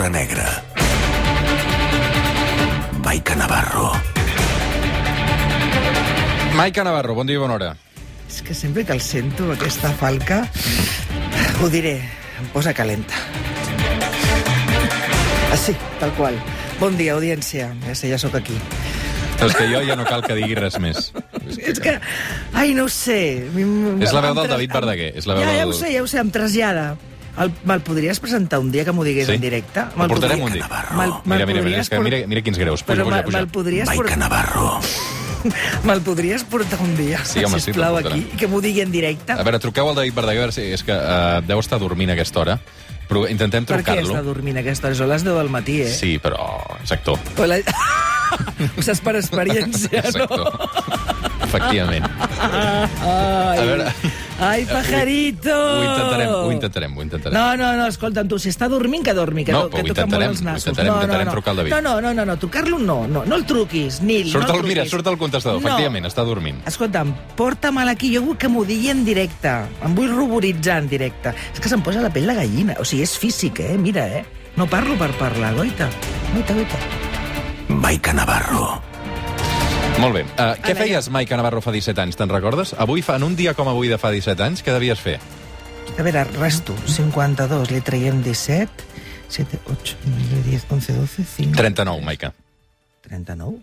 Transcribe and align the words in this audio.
l'hora 0.00 0.08
negra. 0.08 0.64
Maica 3.04 3.34
Navarro. 3.34 3.92
Maica 6.54 6.84
Navarro, 6.84 7.14
bon 7.14 7.26
dia 7.28 7.36
i 7.36 7.40
bona 7.40 7.58
hora. 7.58 7.74
És 8.24 8.40
que 8.40 8.54
sempre 8.54 8.86
que 8.86 8.94
el 8.96 9.02
sento, 9.04 9.50
aquesta 9.52 9.90
falca, 10.00 10.46
ho 11.60 11.68
diré, 11.68 11.98
em 12.40 12.48
posa 12.54 12.72
calenta. 12.72 13.12
Així, 15.52 15.76
tal 16.00 16.14
qual. 16.16 16.40
Bon 16.80 16.96
dia, 16.96 17.18
audiència. 17.18 17.68
Ja 17.84 17.94
sé, 17.94 18.08
ja 18.08 18.16
sóc 18.16 18.38
aquí. 18.40 18.56
És 19.40 19.52
que 19.52 19.68
jo 19.68 19.84
ja 19.84 19.98
no 20.00 20.08
cal 20.08 20.24
que 20.24 20.38
digui 20.38 20.56
res 20.56 20.80
més. 20.80 21.12
És 21.60 21.80
que, 21.82 21.98
ai, 22.56 22.72
no 22.72 22.88
ho 22.88 22.92
sé. 22.92 23.20
És 24.00 24.16
la 24.16 24.24
veu 24.24 24.40
del 24.40 24.48
David 24.48 24.80
Verdaguer, 24.80 25.12
és 25.12 25.28
la 25.28 25.36
veu 25.36 25.44
ja, 25.44 25.60
ja 25.60 25.68
ho 25.68 25.76
sé, 25.76 25.92
ja 25.92 26.04
ho 26.04 26.08
sé, 26.08 26.24
em 26.24 26.32
trasllada. 26.32 26.88
El, 27.38 27.52
me'l 27.64 27.80
podries 27.86 28.18
presentar 28.20 28.58
un 28.58 28.72
dia 28.72 28.84
que 28.84 28.92
m'ho 28.92 29.04
digués 29.06 29.26
Sí? 29.28 29.34
en 29.38 29.40
directe? 29.40 29.80
Ho 29.96 30.08
portarem 30.08 30.42
un 30.42 30.52
dia. 30.52 30.66
Me'l, 30.96 31.12
Mira, 31.24 31.46
mira, 31.46 31.62
mira, 31.62 31.82
que 31.84 31.96
por- 31.96 32.04
mira, 32.04 32.18
mira 32.26 32.42
quins 32.42 32.58
greus. 32.58 32.82
Puja, 32.82 33.04
puja, 33.04 33.16
me'l 33.16 33.24
puja. 33.24 33.38
me'l 33.38 33.48
podries, 33.48 33.86
Maica 33.86 34.02
portar, 34.02 34.18
Navarro. 34.18 34.80
me'l 35.84 36.00
podries 36.02 36.44
portar 36.44 36.80
un 36.82 36.96
dia, 36.96 37.24
Sí, 37.24 37.44
home, 37.44 37.60
sí, 37.60 37.66
sisplau, 37.70 37.94
portarem. 37.94 38.18
aquí, 38.20 38.30
i 38.34 38.36
que 38.36 38.46
m'ho 38.48 38.60
digui 38.60 38.80
en 38.82 38.90
directe? 38.92 39.32
A 39.32 39.42
veure, 39.42 39.58
truqueu 39.62 39.88
al 39.88 39.94
David 39.94 40.12
Verdaguer, 40.14 40.42
a 40.42 40.46
veure 40.48 40.52
si 40.52 40.66
és 40.74 40.82
que 40.84 40.92
uh, 40.92 41.40
deu 41.46 41.58
estar 41.62 41.78
dormint 41.80 42.10
a 42.10 42.18
aquesta 42.18 42.40
hora. 42.40 42.58
Però 43.10 43.24
intentem 43.30 43.64
Per 43.66 43.80
què 43.80 43.80
està 43.80 43.96
trucar-lo. 44.04 44.22
dormint 44.22 44.56
a 44.58 44.60
aquesta 44.60 44.86
hora? 44.86 44.94
Són 44.94 45.08
les 45.10 45.24
10 45.24 45.34
del 45.38 45.48
matí, 45.50 45.80
eh? 45.82 45.88
Sí, 45.90 46.18
però 46.22 46.44
és 46.84 46.92
actor. 46.92 47.18
Però 47.34 47.46
la... 47.50 47.58
Ho 48.78 48.82
saps 48.86 49.00
per 49.02 49.16
experiència, 49.18 50.02
no? 50.14 50.28
Efectivament. 51.48 52.04
Ai, 52.40 53.58
A 53.58 53.64
veure... 53.66 53.90
ai 54.40 54.64
pajarito! 54.64 55.52
Ho 55.54 55.84
intentarem, 55.84 56.30
ho 56.34 56.52
intentarem, 56.52 56.96
ho 56.98 57.02
intentarem. 57.02 57.36
No, 57.38 57.56
no, 57.56 57.76
no, 57.76 57.86
escolta'm, 57.86 58.28
tu, 58.28 58.38
si 58.38 58.48
està 58.50 58.68
dormint, 58.68 59.04
que 59.04 59.14
dormi, 59.14 59.44
que, 59.44 59.52
No, 59.52 59.68
que 59.70 59.82
toca 59.84 60.06
molt 60.06 60.22
els 60.26 60.40
ho 60.40 60.44
nassos. 60.44 60.66
intentarem, 60.66 60.90
no, 60.90 60.96
no, 60.96 61.02
intentarem 61.04 61.26
no. 61.28 61.32
trucar 61.36 61.50
al 61.52 61.56
David. 61.62 61.70
No, 61.76 61.80
no, 61.82 62.00
no, 62.00 62.14
no, 62.14 62.24
no 62.26 62.36
trucar-lo 62.38 62.78
no, 62.78 63.06
no, 63.06 63.24
no 63.24 63.36
el 63.36 63.44
truquis, 63.46 64.00
Nil, 64.02 64.30
Surt 64.30 64.48
no 64.48 64.54
el, 64.54 64.60
el 64.60 64.66
mira, 64.66 64.86
surt 64.86 65.06
el 65.06 65.18
contestador, 65.18 65.60
No. 65.60 65.68
efectivament, 65.68 66.06
està 66.06 66.24
dormint. 66.24 66.60
Escolta'm, 66.66 67.14
porta-me'l 67.36 67.88
aquí, 67.88 68.14
jo 68.16 68.22
vull 68.22 68.36
que 68.40 68.48
m'ho 68.48 68.64
digui 68.64 68.90
en 68.90 69.04
directe. 69.04 69.54
Em 69.84 69.94
vull 69.94 70.10
ruboritzar 70.10 70.78
en 70.82 70.88
directe. 70.88 71.34
És 71.54 71.60
que 71.60 71.68
se'm 71.68 71.82
posa 71.82 72.00
la 72.00 72.10
pell 72.10 72.26
de 72.26 72.34
gallina. 72.34 72.76
O 72.80 72.84
sigui, 72.84 73.02
és 73.04 73.16
físic, 73.18 73.60
eh? 73.60 73.76
Mira, 73.78 74.06
eh? 74.08 74.24
No 74.56 74.66
parlo 74.66 74.96
per 74.98 75.10
parlar, 75.18 75.54
goita. 75.54 75.88
Goita, 76.34 76.54
goita. 76.54 76.78
Maica 77.68 78.12
Navarro. 78.12 78.82
Molt 79.98 80.14
bé. 80.16 80.22
Uh, 80.38 80.54
què 80.64 80.74
feies, 80.78 81.10
Maica 81.12 81.36
Navarro, 81.36 81.60
fa 81.64 81.72
17 81.74 82.00
anys, 82.00 82.16
te'n 82.16 82.30
recordes? 82.32 82.72
Avui, 82.80 83.02
fa, 83.04 83.16
en 83.20 83.24
un 83.26 83.34
dia 83.36 83.52
com 83.58 83.68
avui 83.68 83.90
de 83.90 83.98
fa 84.00 84.10
17 84.14 84.44
anys, 84.46 84.62
què 84.64 84.72
devies 84.72 85.00
fer? 85.02 85.18
A 85.98 86.04
veure, 86.06 86.22
resto. 86.38 86.76
52, 86.88 87.70
li 87.74 87.80
traiem 87.84 88.22
17, 88.24 88.86
7, 89.28 89.58
8, 89.68 89.96
9, 90.06 90.44
10, 90.46 90.68
11, 90.70 90.94
12, 91.02 91.26
5... 91.34 91.56
39, 91.58 92.04
Maica. 92.06 92.32
39? 93.08 93.58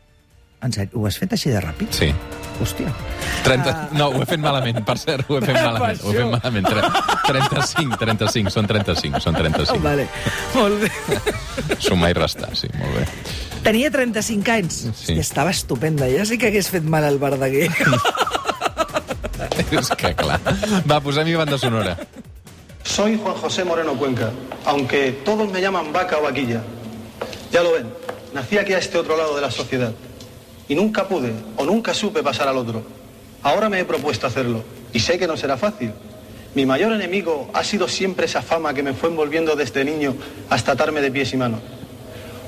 En 0.67 0.73
sèrio, 0.73 0.97
ho 0.97 1.05
has 1.05 1.17
fet 1.21 1.33
així 1.37 1.51
de 1.53 1.59
ràpid? 1.61 1.89
Sí. 1.93 2.11
Hòstia. 2.61 2.89
30... 3.45 3.69
Ah. 3.73 3.89
No, 3.97 4.07
ho 4.13 4.21
he 4.21 4.29
fet 4.29 4.41
malament, 4.41 4.79
per 4.85 4.97
cert, 5.01 5.25
ho 5.29 5.37
he 5.37 5.41
fet 5.45 5.57
malament. 5.67 5.99
Ho 6.05 6.13
he 6.13 6.21
fet 6.21 6.31
malament. 6.33 6.69
Tre- 6.69 6.87
35, 7.29 7.97
35, 8.01 8.53
són 8.53 8.69
35, 8.69 9.21
són 9.25 9.37
Oh, 9.37 9.41
35. 9.41 9.81
vale, 9.85 10.07
molt 10.53 10.81
bé. 10.85 11.77
Sumar 11.81 12.13
i 12.13 12.17
restar, 12.17 12.53
sí, 12.57 12.69
molt 12.77 12.97
bé. 12.97 13.05
Tenia 13.67 13.91
35 13.91 14.47
anys. 14.47 14.87
Sí. 14.95 15.19
Estava 15.19 15.51
estupenda. 15.51 16.07
Ja 16.07 16.23
sí 16.23 16.39
que 16.39 16.47
hagués 16.47 16.71
fet 16.71 16.85
mal 16.87 17.03
al 17.03 17.19
Verdaguer. 17.19 17.67
És 19.75 19.89
que 19.99 20.13
clar. 20.15 20.37
Va, 20.87 21.01
posem-hi 21.03 21.35
banda 21.35 21.59
sonora. 21.59 21.97
Soy 22.87 23.19
Juan 23.19 23.35
José 23.35 23.65
Moreno 23.67 23.97
Cuenca, 23.99 24.31
aunque 24.63 25.19
todos 25.25 25.51
me 25.51 25.59
llaman 25.59 25.91
vaca 25.91 26.17
o 26.17 26.21
vaquilla. 26.23 26.63
Ya 27.51 27.61
lo 27.61 27.73
ven, 27.73 27.91
nací 28.33 28.57
aquí 28.57 28.71
a 28.71 28.77
este 28.77 28.99
otro 28.99 29.17
lado 29.17 29.35
de 29.35 29.41
la 29.41 29.51
sociedad 29.51 29.91
y 30.69 30.75
nunca 30.75 31.09
pude 31.09 31.33
o 31.57 31.65
nunca 31.65 31.93
supe 31.93 32.23
pasar 32.23 32.47
al 32.47 32.55
otro. 32.55 32.83
Ahora 33.43 33.67
me 33.67 33.81
he 33.81 33.85
propuesto 33.85 34.27
hacerlo 34.27 34.63
y 34.93 35.01
sé 35.01 35.19
que 35.19 35.27
no 35.27 35.35
será 35.35 35.57
fácil. 35.57 35.91
Mi 36.55 36.65
mayor 36.65 36.93
enemigo 36.93 37.51
ha 37.53 37.65
sido 37.65 37.89
siempre 37.89 38.27
esa 38.27 38.41
fama 38.41 38.73
que 38.73 38.81
me 38.81 38.93
fue 38.93 39.09
envolviendo 39.09 39.57
desde 39.57 39.83
niño 39.83 40.15
hasta 40.49 40.71
atarme 40.71 41.01
de 41.01 41.11
pies 41.11 41.33
y 41.33 41.37
manos. 41.37 41.59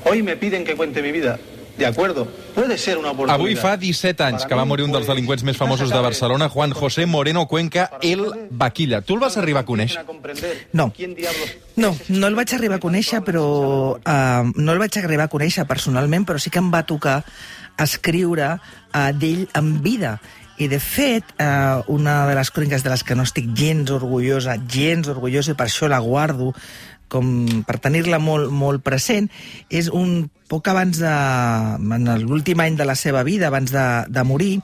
Hoy 0.04 0.22
me 0.22 0.36
piden 0.36 0.64
que 0.64 0.76
cuente 0.76 1.02
mi 1.02 1.12
vida. 1.12 1.38
De 1.80 1.86
acuerdo, 1.86 2.28
puede 2.54 2.76
ser 2.76 2.98
una 2.98 3.12
oportunidad. 3.12 3.36
Avui 3.36 3.56
fa 3.56 3.76
17 3.78 4.22
anys 4.22 4.44
que 4.44 4.54
va 4.54 4.66
morir 4.68 4.84
un 4.84 4.92
dels 4.92 5.06
delinqüents 5.08 5.44
més 5.48 5.56
famosos 5.56 5.88
de 5.88 6.00
Barcelona, 6.04 6.50
Juan 6.52 6.74
José 6.76 7.06
Moreno 7.08 7.46
Cuenca, 7.48 7.86
el 8.02 8.26
Vaquilla. 8.50 9.00
Tu 9.00 9.14
el 9.16 9.22
vas 9.22 9.38
arribar 9.40 9.62
a 9.64 9.66
conèixer? 9.66 10.04
No. 10.76 10.90
¿Quién 10.92 11.14
diablos 11.14 11.56
No, 11.76 11.94
no 12.08 12.26
el 12.28 12.36
vaig 12.36 12.52
arribar 12.52 12.76
a 12.76 12.84
conèixer, 12.84 13.22
però... 13.24 13.46
Uh, 13.96 14.52
no 14.60 14.74
el 14.74 14.82
vaig 14.82 14.98
arribar 15.00 15.30
a 15.30 15.32
conèixer 15.32 15.64
personalment, 15.64 16.28
però 16.28 16.36
sí 16.36 16.52
que 16.52 16.60
em 16.60 16.68
va 16.68 16.84
tocar 16.84 17.22
escriure 17.80 18.58
uh, 18.58 19.08
d'ell 19.16 19.46
en 19.56 19.80
vida. 19.80 20.18
I, 20.60 20.68
de 20.68 20.82
fet, 20.84 21.24
uh, 21.40 21.80
una 21.88 22.26
de 22.28 22.36
les 22.36 22.50
cròniques 22.52 22.84
de 22.84 22.92
les 22.92 23.04
que 23.08 23.16
no 23.16 23.24
estic 23.24 23.48
gens 23.56 23.88
orgullosa, 23.96 24.58
gens 24.68 25.08
orgullosa, 25.08 25.54
i 25.54 25.56
per 25.56 25.70
això 25.70 25.88
la 25.88 26.02
guardo, 26.04 26.52
com 27.10 27.64
per 27.66 27.80
tenir-la 27.82 28.20
molt, 28.22 28.52
molt 28.54 28.84
present, 28.86 29.28
és 29.68 29.90
un 29.90 30.30
poc 30.50 30.70
abans 30.70 30.98
de... 31.02 31.10
en 31.96 32.08
l'últim 32.24 32.62
any 32.62 32.78
de 32.78 32.86
la 32.88 32.96
seva 32.98 33.22
vida, 33.26 33.50
abans 33.50 33.70
de, 33.74 33.86
de 34.10 34.24
morir, 34.26 34.54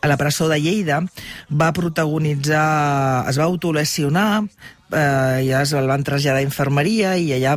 a 0.00 0.08
la 0.08 0.16
presó 0.20 0.48
de 0.48 0.60
Lleida, 0.60 1.02
va 1.50 1.72
protagonitzar... 1.76 3.26
es 3.28 3.40
va 3.40 3.48
autolesionar, 3.48 4.44
eh, 4.92 5.42
ja 5.48 5.62
es 5.62 5.72
el 5.72 5.86
van 5.88 6.04
traslladar 6.04 6.40
a 6.40 6.46
infermeria 6.46 7.16
i 7.18 7.32
allà 7.36 7.56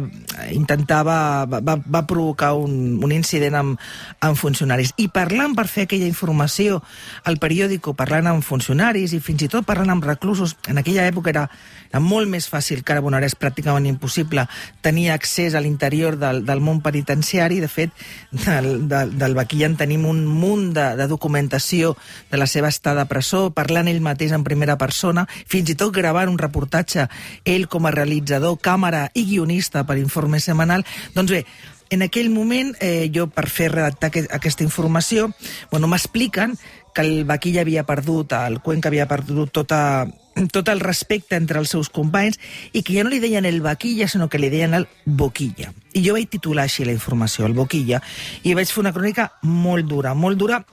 intentava... 0.51 1.45
va, 1.45 1.59
va- 1.62 2.06
provocar 2.09 2.53
un, 2.57 2.97
un 3.03 3.12
incident 3.12 3.53
amb, 3.59 3.81
amb 4.23 4.38
funcionaris. 4.40 4.94
I 4.97 5.09
parlant 5.13 5.51
per 5.53 5.67
fer 5.69 5.84
aquella 5.85 6.07
informació 6.07 6.79
al 7.28 7.38
periòdico, 7.38 7.94
parlant 7.94 8.29
amb 8.31 8.45
funcionaris 8.45 9.13
i 9.13 9.19
fins 9.22 9.44
i 9.45 9.50
tot 9.51 9.67
parlant 9.67 9.91
amb 9.94 10.07
reclusos, 10.07 10.56
en 10.72 10.79
aquella 10.81 11.06
època 11.06 11.29
era, 11.29 11.44
era 11.91 12.00
molt 12.01 12.31
més 12.31 12.47
fàcil 12.50 12.81
que 12.84 12.95
ara, 12.95 13.03
bueno, 13.06 13.19
ara 13.19 13.28
és 13.29 13.35
pràcticament 13.38 13.85
impossible 13.85 14.47
tenir 14.81 15.09
accés 15.11 15.53
a 15.53 15.61
l'interior 15.61 16.17
del, 16.17 16.41
del 16.47 16.63
món 16.66 16.79
penitenciari. 16.81 17.59
De 17.59 17.67
fet, 17.69 17.94
del, 18.31 18.88
del, 18.90 19.13
del 19.19 19.35
Baquilla 19.38 19.67
en 19.69 19.78
tenim 19.78 20.07
un 20.09 20.23
munt 20.25 20.72
de, 20.73 20.88
de 20.97 21.09
documentació 21.11 21.96
de 22.31 22.40
la 22.41 22.47
seva 22.47 22.72
estada 22.72 23.06
a 23.06 23.11
presó, 23.11 23.50
parlant 23.53 23.91
ell 23.91 24.01
mateix 24.01 24.34
en 24.34 24.47
primera 24.47 24.79
persona, 24.81 25.28
fins 25.29 25.69
i 25.69 25.78
tot 25.78 25.94
gravant 25.94 26.31
un 26.31 26.40
reportatge 26.41 27.06
ell 27.46 27.68
com 27.68 27.85
a 27.85 27.91
realitzador, 27.96 28.57
càmera 28.62 29.07
i 29.13 29.25
guionista 29.25 29.85
per 29.88 29.97
informe 29.97 30.40
setmanal. 30.40 30.85
Doncs 31.16 31.31
bé, 31.31 31.46
en 31.90 32.03
aquell 32.06 32.30
moment, 32.30 32.75
eh, 32.80 33.09
jo 33.13 33.28
per 33.34 33.47
fer 33.50 33.72
redactar 33.74 34.12
aquest, 34.12 34.30
aquesta 34.34 34.63
informació, 34.63 35.31
bueno, 35.72 35.88
m'expliquen 35.88 36.58
que 36.94 37.02
el 37.02 37.25
Baquilla 37.25 37.62
havia 37.62 37.85
perdut, 37.85 38.34
el 38.34 38.59
Cuenca 38.62 38.90
havia 38.90 39.08
perdut 39.08 39.52
tota, 39.52 40.08
tot 40.53 40.69
el 40.69 40.79
respecte 40.79 41.35
entre 41.35 41.59
els 41.59 41.69
seus 41.69 41.90
companys 41.90 42.40
i 42.74 42.84
que 42.84 42.94
ja 42.94 43.03
no 43.03 43.09
li 43.09 43.19
deien 43.19 43.46
el 43.46 43.62
Baquilla, 43.62 44.08
sinó 44.08 44.29
que 44.29 44.40
li 44.40 44.50
deien 44.50 44.74
el 44.78 44.88
Boquilla. 45.06 45.74
I 45.94 46.06
jo 46.06 46.13
vaig 46.13 46.29
titular 46.29 46.68
així 46.68 46.85
la 46.85 46.96
informació, 46.96 47.46
el 47.46 47.58
Boquilla, 47.58 48.02
i 48.44 48.53
vaig 48.53 48.69
fer 48.69 48.84
una 48.84 48.94
crònica 48.94 49.31
molt 49.41 49.90
dura, 49.90 50.13
molt 50.13 50.38
dura, 50.38 50.63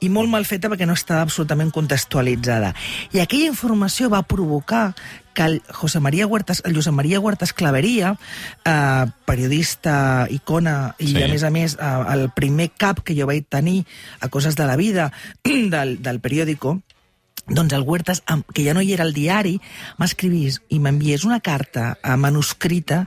i 0.00 0.10
molt 0.12 0.28
mal 0.28 0.44
feta 0.44 0.68
perquè 0.68 0.84
no 0.84 0.96
estava 0.96 1.22
absolutament 1.24 1.70
contextualitzada. 1.72 2.74
I 3.16 3.22
aquella 3.22 3.48
informació 3.48 4.10
va 4.12 4.26
provocar 4.28 4.90
que 5.36 5.44
el 5.44 5.62
José 5.68 6.00
María 6.00 6.26
Huertas, 6.26 6.62
el 6.64 6.74
Josep 6.74 6.94
María 6.96 7.20
Huertas 7.20 7.52
Claveria, 7.52 8.16
eh, 8.64 9.04
periodista, 9.26 10.26
icona, 10.30 10.96
i 10.98 11.12
Sí. 11.12 11.22
a 11.22 11.28
més 11.28 11.44
a 11.44 11.50
més 11.50 11.76
eh, 11.76 12.04
el 12.14 12.30
primer 12.32 12.70
cap 12.72 13.04
que 13.04 13.14
jo 13.14 13.28
vaig 13.28 13.44
tenir 13.48 13.84
a 14.20 14.30
Coses 14.32 14.56
de 14.56 14.64
la 14.66 14.76
Vida 14.80 15.12
del, 15.44 16.00
del 16.02 16.20
periòdico, 16.24 16.80
doncs 17.46 17.76
el 17.76 17.84
Huertas, 17.84 18.24
que 18.54 18.64
ja 18.64 18.74
no 18.74 18.80
hi 18.80 18.94
era 18.96 19.04
al 19.04 19.12
diari, 19.12 19.60
m'escrivís 20.00 20.62
i 20.72 20.80
m'enviés 20.80 21.28
una 21.28 21.40
carta 21.44 21.98
eh, 22.02 22.16
manuscrita 22.16 23.04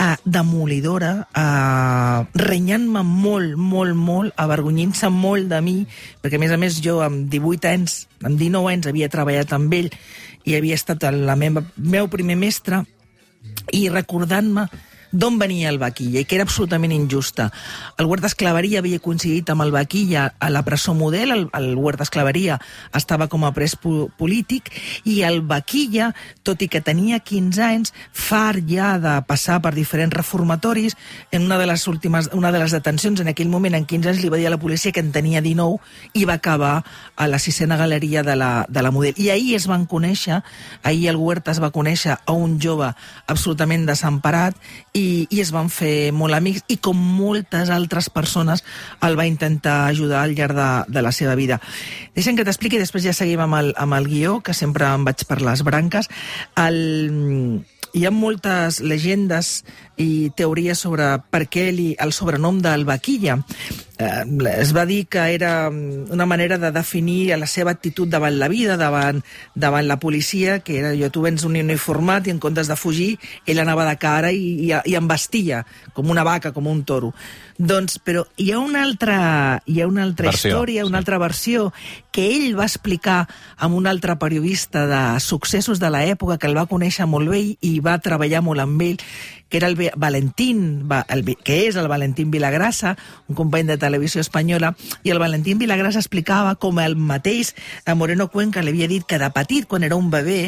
eh, 0.00 0.16
demolidora, 0.24 1.28
eh, 1.36 2.26
renyant-me 2.32 3.04
molt, 3.04 3.60
molt, 3.60 3.94
molt, 3.94 4.32
avergonyint-se 4.40 5.12
molt 5.12 5.52
de 5.52 5.60
mi, 5.60 5.76
perquè 6.24 6.40
a 6.40 6.42
més 6.42 6.56
a 6.56 6.56
més 6.56 6.80
jo 6.80 7.02
amb 7.04 7.28
18 7.30 7.68
anys, 7.76 8.06
amb 8.24 8.40
19 8.40 8.72
anys 8.72 8.88
havia 8.88 9.12
treballat 9.12 9.52
amb 9.52 9.76
ell 9.76 9.92
i 10.44 10.56
havia 10.56 10.78
estat 10.78 11.04
el 11.08 11.22
la 11.26 11.36
meva, 11.38 11.64
meu 11.76 12.08
primer 12.12 12.36
mestre 12.38 12.82
i 13.72 13.88
recordant-me 13.90 14.66
d'on 15.12 15.38
venia 15.38 15.68
el 15.68 15.78
Vaquilla 15.78 16.22
i 16.22 16.24
que 16.24 16.36
era 16.38 16.46
absolutament 16.48 16.92
injusta. 16.92 17.50
El 18.00 18.08
Huertas 18.08 18.34
Claveria 18.34 18.80
havia 18.80 19.00
coincidit 19.02 19.50
amb 19.52 19.62
el 19.62 19.72
Vaquilla 19.72 20.32
a 20.40 20.48
la 20.50 20.64
presó 20.64 20.94
model, 20.96 21.30
el, 21.30 21.44
el 21.52 21.76
Huertas 21.76 22.10
Claveria 22.10 22.58
estava 22.96 23.28
com 23.28 23.44
a 23.44 23.52
pres 23.52 23.76
po 23.76 24.08
polític 24.18 24.70
i 25.04 25.20
el 25.28 25.42
Vaquilla, 25.46 26.12
tot 26.42 26.64
i 26.64 26.68
que 26.72 26.80
tenia 26.80 27.20
15 27.20 27.62
anys, 27.62 27.92
far 28.12 28.56
ja 28.68 28.96
de 29.02 29.18
passar 29.28 29.60
per 29.62 29.74
diferents 29.76 30.16
reformatoris, 30.16 30.96
en 31.30 31.44
una 31.44 31.58
de 31.60 31.68
les 31.68 31.86
últimes, 31.88 32.30
una 32.32 32.52
de 32.52 32.62
les 32.62 32.72
detencions, 32.72 33.20
en 33.20 33.28
aquell 33.28 33.52
moment, 33.52 33.76
en 33.76 33.86
15 33.86 34.14
anys, 34.14 34.22
li 34.24 34.32
va 34.32 34.40
dir 34.40 34.48
a 34.48 34.54
la 34.54 34.60
policia 34.60 34.92
que 34.92 35.04
en 35.04 35.12
tenia 35.12 35.44
19 35.44 35.78
i 36.16 36.24
va 36.24 36.38
acabar 36.40 36.82
a 37.16 37.28
la 37.28 37.38
sisena 37.38 37.76
galeria 37.76 38.22
de 38.22 38.36
la, 38.36 38.64
de 38.68 38.82
la 38.82 38.90
model. 38.90 39.14
I 39.16 39.30
ahir 39.34 39.56
es 39.60 39.68
van 39.68 39.84
conèixer, 39.86 40.40
ahir 40.82 41.10
el 41.12 41.20
Huertas 41.20 41.60
va 41.62 41.72
conèixer 41.74 42.16
a 42.16 42.32
un 42.32 42.58
jove 42.62 42.88
absolutament 43.26 43.84
desemparat 43.88 44.56
i 44.96 45.01
i, 45.02 45.26
i 45.30 45.42
es 45.42 45.52
van 45.54 45.70
fer 45.72 46.12
molt 46.14 46.36
amics 46.36 46.64
i 46.72 46.78
com 46.82 46.98
moltes 46.98 47.72
altres 47.74 48.08
persones 48.12 48.64
el 49.02 49.18
va 49.18 49.28
intentar 49.28 49.88
ajudar 49.88 50.22
al 50.22 50.36
llarg 50.38 50.56
de, 50.56 50.70
de 50.92 51.04
la 51.04 51.12
seva 51.12 51.34
vida. 51.38 51.60
Deixa'm 52.16 52.38
que 52.38 52.46
t'expliqui, 52.46 52.80
després 52.80 53.06
ja 53.06 53.16
seguim 53.16 53.42
amb 53.44 53.58
el, 53.58 53.74
amb 53.80 53.98
el 53.98 54.08
guió, 54.10 54.40
que 54.44 54.54
sempre 54.56 54.88
em 54.92 55.06
vaig 55.08 55.26
per 55.28 55.40
les 55.42 55.64
branques. 55.66 56.10
El, 56.60 57.62
hi 57.92 58.06
ha 58.06 58.12
moltes 58.14 58.80
llegendes 58.80 59.62
i 60.00 60.30
teories 60.36 60.80
sobre 60.80 61.08
per 61.32 61.44
què 61.52 61.68
li, 61.74 61.92
el 62.00 62.14
sobrenom 62.16 62.62
del 62.64 62.86
Vaquilla. 62.88 63.38
Eh, 64.02 64.50
es 64.58 64.72
va 64.74 64.82
dir 64.88 65.04
que 65.06 65.22
era 65.34 65.68
una 65.70 66.26
manera 66.26 66.58
de 66.58 66.72
definir 66.74 67.36
la 67.38 67.46
seva 67.46 67.70
actitud 67.70 68.08
davant 68.10 68.38
la 68.40 68.48
vida, 68.50 68.76
davant, 68.80 69.22
davant 69.54 69.86
la 69.86 69.98
policia, 70.02 70.58
que 70.60 70.78
era 70.80 70.90
jo, 70.98 71.10
tu 71.14 71.22
vens 71.22 71.44
un 71.46 71.54
uniformat 71.60 72.26
i 72.26 72.34
en 72.34 72.40
comptes 72.42 72.66
de 72.70 72.76
fugir, 72.76 73.12
ell 73.46 73.60
anava 73.62 73.86
de 73.88 73.96
cara 74.02 74.32
i, 74.32 74.66
i, 74.66 74.72
i 74.90 74.96
embestia, 74.98 75.62
com 75.94 76.10
una 76.10 76.24
vaca, 76.26 76.50
com 76.56 76.66
un 76.66 76.82
toro. 76.88 77.12
Doncs, 77.62 77.98
però 78.02 78.24
hi 78.40 78.50
ha 78.50 78.58
una 78.58 78.82
altra, 78.82 79.62
hi 79.66 79.82
ha 79.82 79.86
una 79.86 80.02
altra 80.02 80.30
Versió, 80.32 80.50
història, 80.50 80.86
una 80.86 80.96
sí. 80.98 81.02
altra 81.04 81.18
versió, 81.22 81.68
que 82.10 82.24
ell 82.32 82.56
va 82.58 82.64
explicar 82.66 83.28
amb 83.58 83.76
un 83.78 83.86
altre 83.86 84.16
periodista 84.18 84.86
de 84.90 85.02
successos 85.20 85.78
de 85.78 85.90
l'època, 85.92 86.38
que 86.40 86.48
el 86.50 86.56
va 86.58 86.66
conèixer 86.66 87.06
molt 87.06 87.30
bé 87.30 87.44
i 87.60 87.76
va 87.84 88.00
treballar 88.02 88.42
molt 88.42 88.64
amb 88.64 88.82
ell, 88.82 88.98
que 89.52 89.60
era 89.60 89.68
el 89.68 89.76
Valentín, 90.00 90.88
va- 90.90 91.04
el, 91.12 91.22
que 91.44 91.58
és 91.68 91.76
el 91.76 91.86
Valentín 91.92 92.30
Vilagrassa, 92.32 92.96
un 93.28 93.36
company 93.36 93.66
de 93.68 93.76
televisió 93.92 94.24
espanyola, 94.24 94.72
i 95.04 95.12
el 95.12 95.20
Valentín 95.20 95.60
Vilagrassa 95.60 96.00
explicava 96.00 96.56
com 96.56 96.80
el 96.80 96.96
mateix 96.96 97.52
Moreno 97.94 98.30
Cuenca 98.32 98.64
li 98.64 98.72
havia 98.72 98.88
dit 98.88 99.04
que 99.06 99.20
de 99.20 99.28
petit, 99.36 99.68
quan 99.68 99.84
era 99.84 100.00
un 100.00 100.08
bebè, 100.10 100.42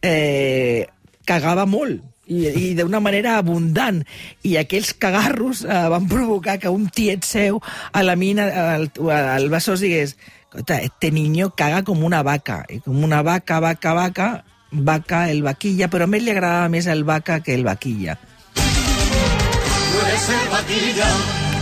eh, 0.00 0.86
cagava 1.28 1.66
molt, 1.68 2.00
i, 2.26 2.46
i 2.48 2.74
d'una 2.78 3.00
manera 3.00 3.36
abundant. 3.38 4.02
I 4.46 4.56
aquells 4.60 4.94
cagarros 4.98 5.64
eh, 5.64 5.82
van 5.92 6.08
provocar 6.10 6.58
que 6.62 6.72
un 6.72 6.88
tiet 6.88 7.26
seu 7.26 7.60
a 7.92 8.02
la 8.02 8.16
mina, 8.16 8.48
al, 8.76 8.90
al 9.12 9.50
Besòs, 9.52 9.84
digués 9.84 10.16
"Escolta, 10.46 10.80
este 10.80 11.10
niño 11.10 11.50
caga 11.54 11.82
com 11.84 12.04
una 12.04 12.22
vaca, 12.22 12.64
i 12.70 12.80
com 12.80 13.04
una 13.04 13.22
vaca, 13.22 13.60
vaca, 13.60 13.92
vaca, 13.92 14.44
vaca, 14.70 15.30
el 15.30 15.42
vaquilla, 15.42 15.90
però 15.90 16.06
a 16.06 16.16
ell 16.16 16.24
li 16.24 16.32
agradava 16.32 16.70
més 16.72 16.86
el 16.86 17.04
vaca 17.04 17.40
que 17.40 17.54
el 17.54 17.64
vaquilla. 17.64 18.16
Tú 18.54 20.06
eres 20.06 20.28
el 20.30 20.48
vaquilla, 20.54 21.10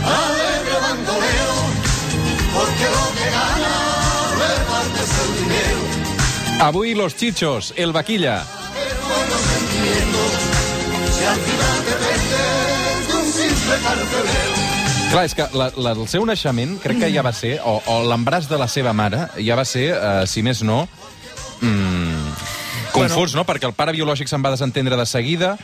alegre 0.05 0.77
bandolero, 0.81 1.57
porque 2.53 2.85
lo 2.95 3.05
que 3.17 3.27
gana 3.31 3.73
repartes 4.39 5.09
el 5.23 5.31
dinero. 5.43 5.81
Avui 6.59 6.93
los 6.95 7.15
chichos, 7.15 7.73
el 7.75 7.91
vaquilla. 7.91 8.43
Si 11.11 11.23
al 11.25 11.39
final 11.39 11.83
te 11.85 11.95
vendes 12.05 13.07
de 13.07 13.13
un 13.13 13.33
simple 13.33 13.75
carcelero. 13.83 14.65
Clar, 15.11 15.25
és 15.25 15.35
que 15.37 15.45
la, 15.53 15.69
la, 15.77 15.91
el 15.93 16.07
seu 16.11 16.25
naixement 16.27 16.79
crec 16.83 16.97
que 16.99 17.09
ja 17.13 17.21
va 17.23 17.31
ser, 17.35 17.59
o, 17.63 17.77
o 17.87 17.99
l'embràs 18.09 18.49
de 18.49 18.57
la 18.59 18.67
seva 18.67 18.91
mare, 18.97 19.27
ja 19.39 19.55
va 19.55 19.63
ser, 19.67 19.85
eh, 19.93 20.25
si 20.27 20.41
més 20.43 20.63
no, 20.65 20.87
mm, 21.61 22.33
confús, 22.91 23.35
no? 23.37 23.45
Perquè 23.47 23.69
el 23.69 23.75
pare 23.77 23.93
biològic 23.95 24.27
se'n 24.31 24.43
va 24.43 24.51
desentendre 24.51 24.97
de 24.99 25.05
seguida, 25.07 25.55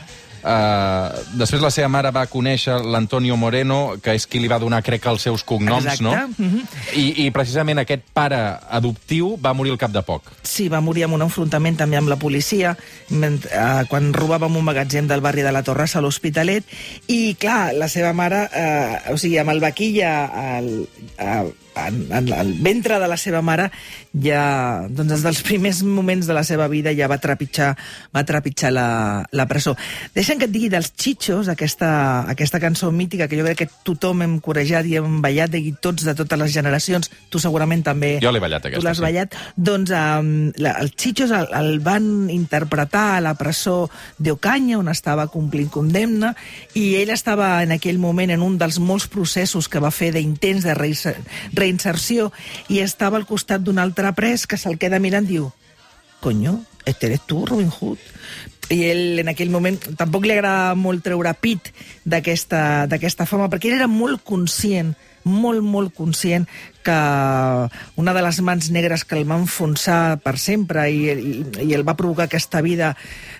Uh, 0.42 1.22
després 1.38 1.62
la 1.62 1.70
seva 1.70 1.88
mare 1.92 2.10
va 2.14 2.24
conèixer 2.26 2.74
l'Antonio 2.82 3.36
Moreno, 3.38 3.96
que 4.02 4.16
és 4.18 4.26
qui 4.26 4.40
li 4.42 4.50
va 4.50 4.58
donar, 4.58 4.82
crec, 4.82 5.06
els 5.06 5.22
seus 5.22 5.44
cognoms, 5.46 5.86
Exacte. 5.86 6.02
no? 6.02 6.14
Mhm. 6.36 6.66
I, 6.98 7.26
I 7.26 7.30
precisament 7.30 7.78
aquest 7.82 8.02
pare 8.12 8.40
adoptiu 8.70 9.36
va 9.42 9.54
morir 9.54 9.72
al 9.72 9.78
cap 9.78 9.94
de 9.94 10.02
poc. 10.02 10.32
Sí, 10.42 10.68
va 10.68 10.80
morir 10.80 11.06
en 11.06 11.14
un 11.14 11.22
enfrontament 11.22 11.78
també 11.78 11.96
amb 11.96 12.10
la 12.10 12.18
policia 12.18 12.74
eh, 12.74 13.82
quan 13.88 14.12
robàvem 14.14 14.56
un 14.56 14.64
magatzem 14.66 15.06
del 15.06 15.22
barri 15.22 15.42
de 15.46 15.52
la 15.54 15.62
Torrassa 15.62 16.00
a 16.00 16.02
l'Hospitalet 16.02 16.64
i, 17.06 17.34
clar, 17.38 17.72
la 17.78 17.88
seva 17.88 18.12
mare, 18.12 18.48
eh, 18.52 19.12
o 19.12 19.16
sigui, 19.16 19.38
amb 19.38 19.54
el 19.54 19.62
vaquilla 19.62 20.12
al, 20.58 20.72
a, 21.18 21.42
en, 21.76 22.06
en 22.12 22.28
el 22.32 22.54
ventre 22.62 22.98
de 23.00 23.08
la 23.08 23.16
seva 23.16 23.42
mare 23.42 23.70
ja, 24.12 24.84
doncs 24.90 25.14
des 25.14 25.24
dels 25.24 25.42
primers 25.46 25.82
moments 25.86 26.26
de 26.28 26.34
la 26.36 26.44
seva 26.44 26.68
vida 26.68 26.92
ja 26.96 27.08
va 27.08 27.18
trepitjar, 27.22 27.72
va 28.14 28.24
trepitjar 28.28 28.72
la, 28.74 28.86
la 29.32 29.46
presó. 29.48 29.74
Deixa'm 30.14 30.40
que 30.40 30.48
et 30.50 30.54
digui 30.54 30.68
dels 30.72 30.92
Chichos, 30.96 31.48
aquesta, 31.48 32.28
aquesta 32.30 32.60
cançó 32.60 32.92
mítica 32.92 33.28
que 33.28 33.38
jo 33.38 33.46
crec 33.46 33.62
que 33.62 33.70
tothom 33.86 34.24
hem 34.24 34.38
corejat 34.44 34.88
i 34.88 34.98
hem 35.00 35.20
ballat, 35.24 35.54
i 35.56 35.74
tots 35.80 36.04
de 36.04 36.14
totes 36.18 36.40
les 36.40 36.52
generacions, 36.52 37.10
tu 37.32 37.40
segurament 37.42 37.84
també 37.86 38.14
Jo 38.22 38.32
l'he 38.34 38.42
ballat, 38.42 38.64
tu 38.64 38.70
aquesta, 38.72 38.88
l'has 38.88 39.00
sí. 39.00 39.06
ballat, 39.06 39.38
doncs 39.56 39.94
um, 39.96 40.32
la, 40.60 40.76
els 40.84 40.96
Chichos 40.96 41.32
el, 41.32 41.48
el 41.56 41.80
van 41.84 42.28
interpretar 42.32 43.06
a 43.16 43.24
la 43.24 43.34
presó 43.38 43.88
d'Ocaña, 44.18 44.78
on 44.80 44.92
estava 44.92 45.28
complint 45.32 45.70
condemna, 45.72 46.34
i 46.78 46.92
ell 47.00 47.12
estava 47.14 47.54
en 47.64 47.72
aquell 47.76 48.00
moment 48.02 48.32
en 48.34 48.44
un 48.44 48.58
dels 48.60 48.78
molts 48.82 49.08
processos 49.08 49.68
que 49.72 49.80
va 49.82 49.92
fer 49.94 50.12
d'intents 50.14 50.66
de 50.68 50.76
reinserció, 51.62 52.30
i 52.68 52.82
estava 52.84 53.16
al 53.20 53.28
costat 53.30 53.64
d'un 53.64 53.80
altre 53.82 54.12
pres 54.18 54.46
que 54.46 54.60
se'l 54.60 54.80
queda 54.82 55.00
mirant 55.02 55.28
diu 55.28 55.50
coño, 56.22 56.64
este 56.86 57.06
eres 57.06 57.20
tu, 57.26 57.44
Robin 57.44 57.68
Hood. 57.68 57.98
I 58.70 58.84
ell, 58.88 59.18
en 59.18 59.28
aquell 59.28 59.50
moment, 59.50 59.76
tampoc 59.98 60.24
li 60.24 60.32
agrada 60.32 60.76
molt 60.78 61.02
treure 61.04 61.32
pit 61.42 61.72
d'aquesta 62.08 63.26
fama, 63.26 63.50
perquè 63.50 63.68
ell 63.68 63.80
era 63.82 63.88
molt 63.90 64.22
conscient, 64.24 64.94
molt, 65.26 65.60
molt 65.66 65.92
conscient 65.98 66.46
que 66.86 66.96
una 68.00 68.14
de 68.14 68.22
les 68.22 68.40
mans 68.40 68.70
negres 68.70 69.04
que 69.04 69.18
el 69.18 69.26
va 69.28 69.40
enfonsar 69.42 70.22
per 70.22 70.38
sempre 70.38 70.86
i, 70.90 71.10
i, 71.10 71.34
i 71.66 71.74
el 71.74 71.84
va 71.86 71.98
provocar 71.98 72.30
aquesta 72.30 72.62
vida 72.62 72.94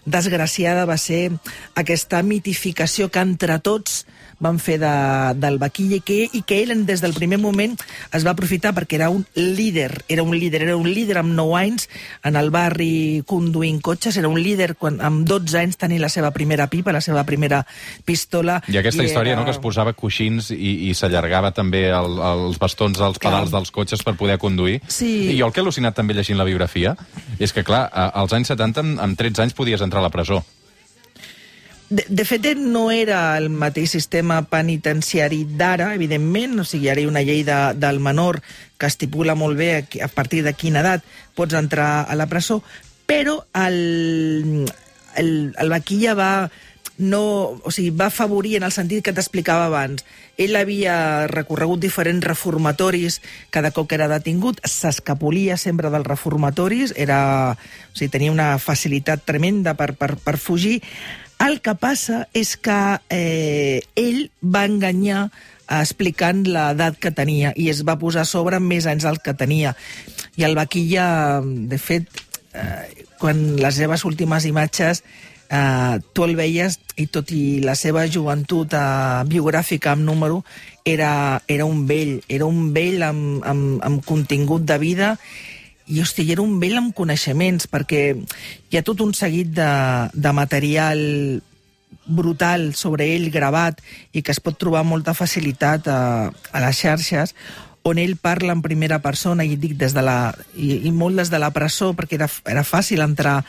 desgraciada 0.05 0.85
va 0.85 0.99
ser 0.99 1.31
aquesta 1.79 2.23
mitificació 2.27 3.09
que 3.09 3.23
entre 3.23 3.59
tots 3.63 4.03
van 4.43 4.59
fer 4.63 4.79
de, 4.83 4.91
del 5.39 5.59
vaquilla 5.63 6.01
i 6.01 6.03
que, 6.05 6.19
i 6.35 6.43
que 6.47 6.61
ell 6.65 6.85
des 6.89 7.01
del 7.05 7.15
primer 7.15 7.39
moment 7.39 7.77
es 8.13 8.27
va 8.27 8.33
aprofitar 8.35 8.73
perquè 8.77 8.99
era 8.99 9.09
un 9.13 9.25
líder, 9.37 10.03
era 10.09 10.25
un 10.27 10.35
líder, 10.37 10.63
era 10.67 10.77
un 10.77 10.89
líder 10.91 11.19
amb 11.23 11.35
9 11.39 11.59
anys 11.61 11.89
en 12.27 12.37
el 12.37 12.51
barri 12.55 13.23
conduint 13.27 13.81
cotxes, 13.85 14.17
era 14.19 14.29
un 14.29 14.41
líder 14.43 14.75
quan, 14.77 14.99
amb 15.05 15.25
12 15.29 15.59
anys 15.63 15.79
tenint 15.81 16.03
la 16.03 16.11
seva 16.13 16.33
primera 16.35 16.67
pipa, 16.73 16.93
la 16.93 17.01
seva 17.05 17.25
primera 17.29 17.63
pistola. 18.05 18.61
I 18.69 18.79
aquesta 18.81 19.05
història, 19.05 19.33
era- 19.37 19.41
no?, 19.41 19.47
que 19.47 19.55
es 19.55 19.61
posava 19.63 19.93
coixins 19.95 20.51
i, 20.55 20.91
i 20.91 20.95
s'allargava 20.99 21.53
també 21.55 21.87
el, 21.95 22.19
els 22.19 22.59
bastons 22.63 23.01
als 23.01 23.19
Clar. 23.19 23.33
pedals 23.33 23.53
dels 23.55 23.71
cotxes 23.75 24.03
per 24.03 24.17
poder 24.19 24.39
conduir. 24.43 24.81
Sí. 24.89 25.31
I 25.33 25.39
jo 25.39 25.47
el 25.47 25.53
que 25.55 25.63
he 25.63 25.65
al·lucinat 25.65 25.95
també 25.95 26.15
llegint 26.17 26.39
la 26.41 26.49
biografia 26.49 26.97
és 27.39 27.53
que, 27.53 27.65
clar, 27.65 27.87
als 27.93 28.33
anys 28.37 28.53
70, 28.53 28.81
amb, 28.83 29.01
amb 29.01 29.19
13 29.19 29.47
anys, 29.47 29.55
podies 29.55 29.81
entrar 29.85 30.03
a 30.03 30.09
la 30.09 30.11
presó. 30.15 30.43
De, 31.93 32.07
de 32.09 32.25
fet, 32.25 32.47
no 32.57 32.87
era 32.95 33.37
el 33.37 33.51
mateix 33.53 33.93
sistema 33.93 34.39
penitenciari 34.49 35.43
d'ara, 35.61 35.91
evidentment, 35.99 36.63
o 36.63 36.65
sigui, 36.65 36.89
ara 36.89 37.03
hi 37.03 37.05
ha 37.05 37.11
una 37.11 37.25
llei 37.27 37.43
de, 37.45 37.59
del 37.77 38.01
menor 38.01 38.41
que 38.81 38.89
estipula 38.89 39.35
molt 39.37 39.59
bé 39.61 39.69
a, 39.77 39.83
a 40.07 40.09
partir 40.09 40.41
de 40.47 40.55
quina 40.57 40.81
edat 40.81 41.05
pots 41.37 41.59
entrar 41.59 42.07
a 42.09 42.17
la 42.17 42.29
presó, 42.31 42.63
però 43.05 43.43
el, 43.67 44.65
el, 45.21 45.33
el 45.53 45.73
vaquilla 45.75 46.17
va 46.17 46.33
no, 47.03 47.61
o 47.65 47.71
sigui, 47.71 47.91
va 47.91 48.07
afavorir 48.07 48.57
en 48.57 48.67
el 48.67 48.73
sentit 48.73 49.03
que 49.05 49.13
t'explicava 49.13 49.67
abans. 49.69 50.05
Ell 50.41 50.57
havia 50.57 51.27
recorregut 51.31 51.81
diferents 51.83 52.25
reformatoris 52.25 53.21
cada 53.51 53.73
cop 53.75 53.89
que 53.89 53.99
era 53.99 54.09
detingut, 54.13 54.61
s'escapolia 54.65 55.59
sempre 55.61 55.91
dels 55.93 56.09
reformatoris, 56.09 56.95
era, 56.97 57.21
o 57.57 57.97
sigui, 57.97 58.13
tenia 58.13 58.33
una 58.33 58.55
facilitat 58.63 59.25
tremenda 59.29 59.75
per, 59.75 59.93
per, 59.99 60.15
per 60.17 60.39
fugir. 60.39 60.79
El 61.43 61.59
que 61.59 61.75
passa 61.75 62.27
és 62.39 62.55
que 62.55 62.79
eh, 63.11 63.83
ell 63.99 64.29
va 64.43 64.63
enganyar 64.69 65.25
eh, 65.27 65.81
explicant 65.81 66.45
l'edat 66.47 67.01
que 67.03 67.11
tenia 67.11 67.51
i 67.59 67.67
es 67.73 67.83
va 67.89 67.99
posar 67.99 68.23
a 68.23 68.31
sobre 68.31 68.61
més 68.63 68.87
anys 68.87 69.09
del 69.09 69.19
que 69.25 69.35
tenia. 69.35 69.75
I 70.39 70.47
el 70.47 70.55
vaquilla, 70.55 71.07
de 71.43 71.79
fet, 71.83 72.23
eh, 72.55 73.07
quan 73.19 73.43
les 73.59 73.75
seves 73.75 74.05
últimes 74.07 74.47
imatges 74.47 75.03
eh, 75.51 75.99
tu 76.13 76.29
el 76.29 76.37
veies 76.39 76.79
i 76.97 77.09
tot 77.11 77.31
i 77.35 77.61
la 77.65 77.75
seva 77.79 78.07
joventut 78.07 78.79
eh, 78.79 79.23
biogràfica 79.27 79.97
amb 79.97 80.07
número 80.07 80.45
era, 80.85 81.43
era 81.49 81.67
un 81.67 81.89
vell, 81.91 82.21
era 82.29 82.47
un 82.47 82.71
vell 82.75 83.03
amb, 83.07 83.43
amb, 83.43 83.83
amb 83.83 84.05
contingut 84.07 84.63
de 84.69 84.79
vida 84.83 85.17
i, 85.87 86.01
hosti, 86.01 86.27
era 86.33 86.43
un 86.45 86.59
vell 86.63 86.79
amb 86.81 86.95
coneixements, 86.97 87.69
perquè 87.71 88.03
hi 88.15 88.79
ha 88.79 88.85
tot 88.87 89.03
un 89.05 89.15
seguit 89.15 89.51
de, 89.57 89.73
de 90.13 90.33
material 90.37 91.03
brutal 92.07 92.73
sobre 92.75 93.11
ell 93.15 93.29
gravat 93.31 93.83
i 94.13 94.23
que 94.23 94.33
es 94.33 94.41
pot 94.41 94.57
trobar 94.59 94.83
molta 94.87 95.15
facilitat 95.15 95.87
a, 95.93 96.01
a 96.31 96.65
les 96.65 96.81
xarxes 96.81 97.37
on 97.83 97.99
ell 97.99 98.15
parla 98.17 98.55
en 98.55 98.63
primera 98.63 99.01
persona, 99.03 99.45
i 99.45 99.57
dic 99.59 99.75
des 99.79 99.95
de 99.95 100.03
la, 100.07 100.33
i, 100.55 100.87
i 100.87 100.93
molt 100.95 101.19
des 101.19 101.33
de 101.33 101.41
la 101.43 101.51
presó, 101.51 101.91
perquè 101.99 102.15
era, 102.15 102.29
era 102.47 102.63
fàcil 102.63 103.03
entrar, 103.03 103.41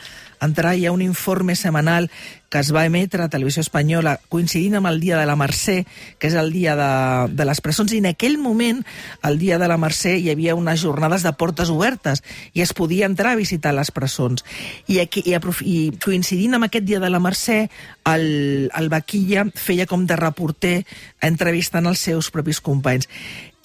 entrar. 0.42 0.74
Hi 0.74 0.88
ha 0.88 0.94
un 0.94 1.04
informe 1.04 1.54
setmanal 1.54 2.10
que 2.54 2.60
es 2.60 2.70
va 2.70 2.84
emetre 2.86 3.18
a 3.24 3.26
Televisió 3.26 3.64
Espanyola 3.64 4.12
coincidint 4.30 4.76
amb 4.78 4.86
el 4.86 5.00
dia 5.02 5.16
de 5.18 5.26
la 5.26 5.34
Mercè, 5.34 5.80
que 6.22 6.28
és 6.28 6.36
el 6.38 6.52
dia 6.54 6.76
de, 6.78 6.90
de 7.34 7.46
les 7.48 7.58
presons, 7.58 7.90
i 7.90 7.98
en 7.98 8.06
aquell 8.12 8.36
moment, 8.38 8.84
el 9.26 9.40
dia 9.40 9.58
de 9.58 9.66
la 9.66 9.74
Mercè, 9.82 10.12
hi 10.20 10.30
havia 10.30 10.54
unes 10.54 10.84
jornades 10.84 11.26
de 11.26 11.32
portes 11.34 11.72
obertes 11.74 12.22
i 12.54 12.62
es 12.62 12.70
podia 12.70 13.10
entrar 13.10 13.32
a 13.34 13.40
visitar 13.40 13.74
les 13.74 13.90
presons. 13.90 14.46
I, 14.86 15.00
aquí, 15.02 15.24
i, 15.26 15.34
i 15.66 15.74
coincidint 15.98 16.54
amb 16.54 16.68
aquest 16.68 16.86
dia 16.86 17.02
de 17.02 17.10
la 17.10 17.18
Mercè, 17.18 17.58
el, 18.14 18.28
el 18.70 18.90
Vaquilla 18.92 19.48
feia 19.58 19.90
com 19.90 20.06
de 20.06 20.22
reporter 20.22 20.76
entrevistant 21.26 21.90
els 21.90 22.06
seus 22.06 22.30
propis 22.30 22.62
companys. 22.62 23.10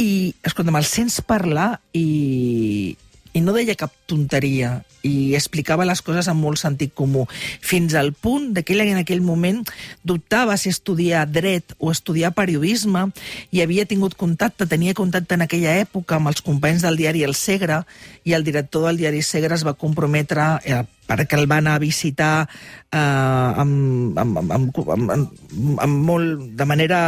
I, 0.01 0.33
escolta'm, 0.41 0.81
el 0.81 0.89
sents 0.89 1.21
parlar 1.21 1.75
i, 1.93 2.97
i 3.37 3.45
no 3.45 3.53
deia 3.53 3.77
cap 3.77 3.93
tonteria 4.09 4.79
i 5.05 5.35
explicava 5.37 5.87
les 5.87 6.01
coses 6.05 6.27
amb 6.27 6.43
molt 6.43 6.59
sentit 6.61 6.93
comú, 6.95 7.25
fins 7.61 7.95
al 7.95 8.11
punt 8.13 8.51
de 8.55 8.63
que 8.63 8.75
ell 8.75 8.85
en 8.87 9.01
aquell 9.01 9.23
moment 9.23 9.63
dubtava 10.03 10.57
si 10.57 10.69
estudiar 10.73 11.25
dret 11.31 11.75
o 11.79 11.91
estudiar 11.91 12.33
periodisme 12.37 13.09
i 13.51 13.63
havia 13.63 13.87
tingut 13.89 14.15
contacte, 14.19 14.67
tenia 14.67 14.97
contacte 14.97 15.37
en 15.37 15.45
aquella 15.45 15.77
època 15.79 16.17
amb 16.17 16.31
els 16.31 16.43
companys 16.45 16.85
del 16.85 16.99
diari 16.99 17.23
El 17.23 17.35
Segre 17.35 17.83
i 18.23 18.35
el 18.35 18.43
director 18.43 18.87
del 18.87 18.99
diari 18.99 19.21
Segre 19.23 19.55
es 19.55 19.65
va 19.65 19.77
comprometre 19.79 20.47
eh, 20.63 20.83
perquè 21.09 21.39
el 21.39 21.49
va 21.49 21.57
anar 21.63 21.75
a 21.77 21.81
visitar 21.81 22.33
eh, 22.45 22.99
amb, 22.99 24.17
amb, 24.19 24.37
amb, 24.43 24.53
amb, 24.53 24.79
amb, 24.93 25.43
amb, 25.81 25.99
molt, 26.05 26.47
de 26.59 26.69
manera 26.69 27.01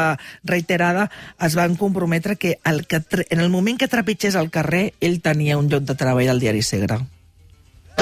reiterada, 0.44 1.10
es 1.40 1.58
van 1.60 1.78
comprometre 1.78 2.38
que, 2.42 2.58
el 2.66 2.86
que 2.88 3.04
en 3.30 3.40
el 3.40 3.50
moment 3.54 3.78
que 3.78 3.92
trepitgés 3.92 4.36
al 4.36 4.50
carrer, 4.50 4.92
ell 5.02 5.22
tenia 5.22 5.60
un 5.62 5.70
lloc 5.70 5.86
de 5.86 5.98
treball 5.98 6.34
al 6.34 6.42
diari 6.42 6.66
Segre. 6.66 7.02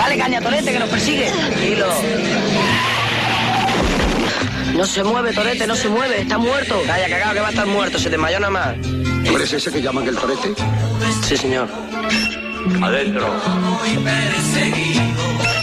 Dale 0.09 0.21
caña, 0.23 0.41
Torete, 0.41 0.71
que 0.71 0.79
nos 0.79 0.89
persigue. 0.89 1.29
Tranquilo. 1.29 1.85
No 4.75 4.83
se 4.83 5.03
mueve, 5.03 5.33
Torete, 5.33 5.67
no 5.67 5.75
se 5.75 5.87
mueve. 5.87 6.21
Está 6.21 6.39
muerto. 6.39 6.81
Calla, 6.87 7.07
cagado, 7.07 7.33
que 7.35 7.39
va 7.41 7.47
a 7.47 7.49
estar 7.51 7.67
muerto. 7.67 7.99
Se 7.99 8.09
desmayó 8.09 8.39
nada 8.39 8.49
más. 8.49 8.75
¿Tú 8.81 9.35
eres 9.35 9.53
ese 9.53 9.71
que 9.71 9.79
llaman 9.83 10.07
el 10.07 10.17
torete? 10.17 10.55
Sí, 11.27 11.37
señor. 11.37 11.69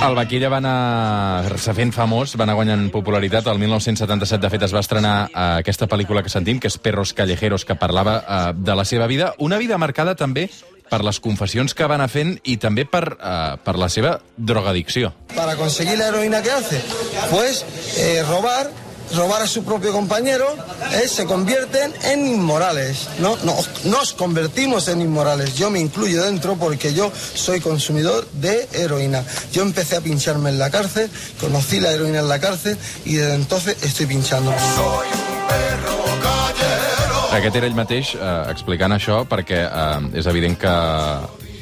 El 0.07 0.15
Vaquilla 0.15 0.49
va 0.49 0.61
anar-se 0.63 1.75
fent 1.75 1.91
famós, 1.91 2.37
va 2.39 2.47
anar 2.47 2.55
guanyant 2.55 2.87
popularitat. 2.95 3.51
El 3.51 3.59
1977, 3.59 4.47
de 4.47 4.53
fet, 4.55 4.69
es 4.69 4.77
va 4.77 4.85
estrenar 4.87 5.17
eh, 5.27 5.45
aquesta 5.65 5.91
pel·lícula 5.91 6.23
que 6.23 6.31
sentim, 6.31 6.63
que 6.63 6.71
és 6.71 6.79
Perros 6.79 7.17
Callejeros, 7.19 7.67
que 7.67 7.75
parlava 7.75 8.21
eh, 8.23 8.55
de 8.55 8.79
la 8.79 8.87
seva 8.87 9.11
vida. 9.11 9.35
Una 9.43 9.59
vida 9.59 9.75
marcada 9.75 10.15
també 10.15 10.47
per 10.91 11.03
les 11.05 11.21
confessions 11.21 11.75
que 11.75 11.87
va 11.87 11.97
anar 11.99 12.09
fent 12.09 12.37
i 12.45 12.57
també 12.57 12.85
per, 12.87 13.05
eh, 13.19 13.57
per 13.65 13.77
la 13.79 13.89
seva 13.89 14.21
drogadicció. 14.37 15.13
para 15.35 15.57
conseguir 15.57 15.99
la 15.99 16.09
heroína 16.09 16.43
que 16.43 16.51
hace? 16.51 16.81
Pues 17.31 17.65
eh, 17.99 18.25
robar, 18.29 18.71
robar 19.15 19.43
a 19.43 19.47
su 19.47 19.63
propio 19.65 19.93
compañero, 19.93 20.47
eh, 20.93 21.09
se 21.09 21.27
convierten 21.27 21.93
en 22.05 22.27
inmorales. 22.27 23.09
¿no? 23.19 23.37
Nos, 23.45 23.85
nos 23.85 24.13
convertimos 24.15 24.89
en 24.89 25.03
inmorales. 25.03 25.55
Yo 25.57 25.71
me 25.71 25.79
incluyo 25.81 26.23
dentro 26.25 26.57
porque 26.57 26.95
yo 26.95 27.13
soy 27.35 27.61
consumidor 27.61 28.27
de 28.33 28.69
heroína. 28.73 29.25
Yo 29.53 29.63
empecé 29.63 29.97
a 29.97 30.01
pincharme 30.01 30.51
en 30.51 30.59
la 30.59 30.71
cárcel, 30.71 31.11
conocí 31.41 31.81
la 31.81 31.93
heroína 31.93 32.21
en 32.21 32.29
la 32.29 32.39
cárcel 32.39 32.79
y 33.05 33.17
desde 33.17 33.35
entonces 33.35 33.77
estoy 33.83 34.07
pinchando. 34.07 34.53
Aquest 37.37 37.57
era 37.59 37.69
ell 37.69 37.75
mateix 37.77 38.15
eh, 38.17 38.29
explicant 38.49 38.95
això 38.95 39.19
perquè 39.29 39.59
eh, 39.67 40.05
és 40.17 40.29
evident 40.31 40.55
que 40.57 40.71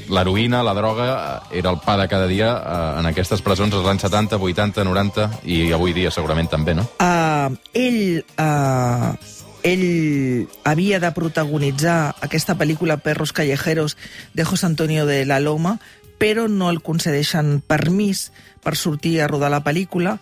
l'heroïna, 0.07 0.61
la 0.63 0.75
droga, 0.77 1.07
eh, 1.51 1.59
era 1.59 1.73
el 1.75 1.81
pa 1.83 1.97
de 1.99 2.07
cada 2.07 2.29
dia 2.31 2.53
eh, 2.61 3.01
en 3.01 3.09
aquestes 3.11 3.43
presons 3.43 3.75
als 3.75 3.89
anys 3.91 4.07
70, 4.07 4.39
80, 4.39 4.85
90 4.87 5.27
i 5.51 5.59
avui 5.75 5.97
dia 5.97 6.13
segurament 6.15 6.53
també, 6.53 6.77
no? 6.79 6.87
Uh, 7.03 7.51
ell, 7.75 8.23
uh, 8.39 9.11
ell 9.67 9.85
havia 10.63 11.03
de 11.03 11.11
protagonitzar 11.17 11.99
aquesta 12.23 12.55
pel·lícula 12.55 13.01
Perros 13.03 13.35
Callejeros 13.35 13.99
de 14.33 14.47
José 14.47 14.71
Antonio 14.71 15.11
de 15.11 15.25
la 15.27 15.41
Loma, 15.43 15.81
però 16.23 16.47
no 16.47 16.71
el 16.71 16.85
concedeixen 16.87 17.59
permís 17.67 18.29
per 18.63 18.79
sortir 18.79 19.19
a 19.19 19.27
rodar 19.27 19.51
la 19.51 19.65
pel·lícula 19.67 20.21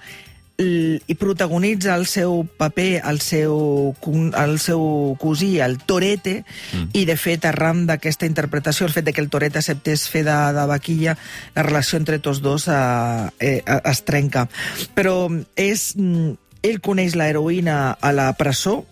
i 0.59 1.15
protagonitza 1.19 1.95
el 1.97 2.07
seu 2.07 2.45
paper, 2.59 3.03
el 3.09 3.21
seu, 3.21 3.95
el 4.39 4.59
seu 4.61 5.17
cosí, 5.21 5.59
el 5.61 5.79
Torete, 5.79 6.45
mm. 6.45 6.93
i 6.99 7.05
de 7.09 7.17
fet, 7.17 7.47
arran 7.49 7.87
d'aquesta 7.89 8.29
interpretació, 8.29 8.87
el 8.87 8.93
fet 8.95 9.09
de 9.09 9.15
que 9.17 9.23
el 9.25 9.31
Torete 9.33 9.63
acceptés 9.63 10.09
fer 10.13 10.25
de, 10.29 10.39
de 10.55 10.67
vaquilla, 10.69 11.17
la 11.57 11.67
relació 11.67 11.99
entre 11.99 12.21
tots 12.23 12.43
dos 12.45 12.69
eh, 12.69 13.31
eh, 13.41 13.63
es 13.65 14.05
trenca. 14.05 14.47
Però 14.95 15.31
és, 15.57 15.93
mm, 15.97 16.35
ell 16.63 16.83
coneix 16.85 17.17
la 17.17 17.31
heroïna 17.33 17.97
a 17.99 18.13
la 18.13 18.31
presó, 18.39 18.83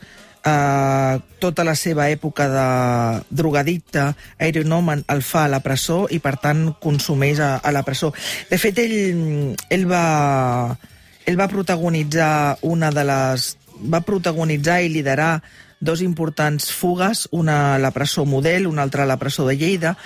eh, 0.45 1.19
tota 1.39 1.65
la 1.65 1.77
seva 1.77 2.09
època 2.11 2.49
de 2.51 2.69
drogadicte, 3.31 4.15
aeronòmen, 4.39 5.05
el 5.09 5.23
fa 5.23 5.45
a 5.45 5.53
la 5.53 5.61
presó 5.65 6.07
i, 6.11 6.19
per 6.25 6.39
tant, 6.41 6.71
consumeix 6.81 7.41
a, 7.41 7.57
a 7.59 7.73
la 7.73 7.85
presó. 7.85 8.15
De 8.51 8.59
fet, 8.59 8.81
ell, 8.81 9.55
ell 9.71 9.87
va 9.91 10.07
ell 11.27 11.39
va 11.41 11.49
protagonitzar 11.49 12.59
una 12.63 12.91
de 12.91 13.05
les... 13.05 13.57
va 13.81 14.03
protagonitzar 14.05 14.81
i 14.85 14.93
liderar 14.93 15.41
dos 15.81 16.03
importants 16.05 16.71
fugues, 16.73 17.27
una 17.33 17.75
a 17.75 17.79
la 17.79 17.91
presó 17.91 18.27
Model, 18.27 18.67
una 18.67 18.83
altra 18.83 19.05
a 19.05 19.09
la 19.09 19.17
presó 19.17 19.47
de 19.49 19.57
Lleida, 19.57 19.97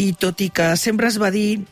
i 0.00 0.14
tot 0.16 0.40
i 0.40 0.48
que 0.50 0.72
sempre 0.80 1.08
es 1.12 1.20
va 1.20 1.30
dir 1.30 1.62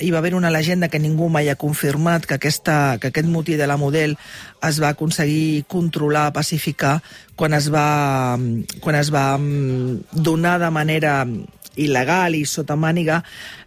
hi 0.00 0.10
va 0.10 0.18
haver 0.18 0.34
una 0.34 0.50
llegenda 0.50 0.88
que 0.88 1.00
ningú 1.02 1.28
mai 1.28 1.48
ha 1.50 1.56
confirmat 1.58 2.26
que, 2.26 2.36
aquesta, 2.38 2.98
que 3.00 3.10
aquest 3.10 3.26
motí 3.26 3.56
de 3.58 3.66
la 3.66 3.76
Model 3.76 4.16
es 4.62 4.78
va 4.82 4.92
aconseguir 4.94 5.64
controlar, 5.66 6.32
pacificar, 6.32 7.00
quan 7.34 7.54
es 7.54 7.70
va, 7.74 8.38
quan 8.80 8.98
es 8.98 9.10
va 9.14 9.36
mm, 9.38 10.22
donar 10.22 10.58
de 10.62 10.70
manera 10.70 11.26
il·legal 11.78 12.36
i 12.38 12.44
sota 12.48 12.76
màniga 12.76 13.22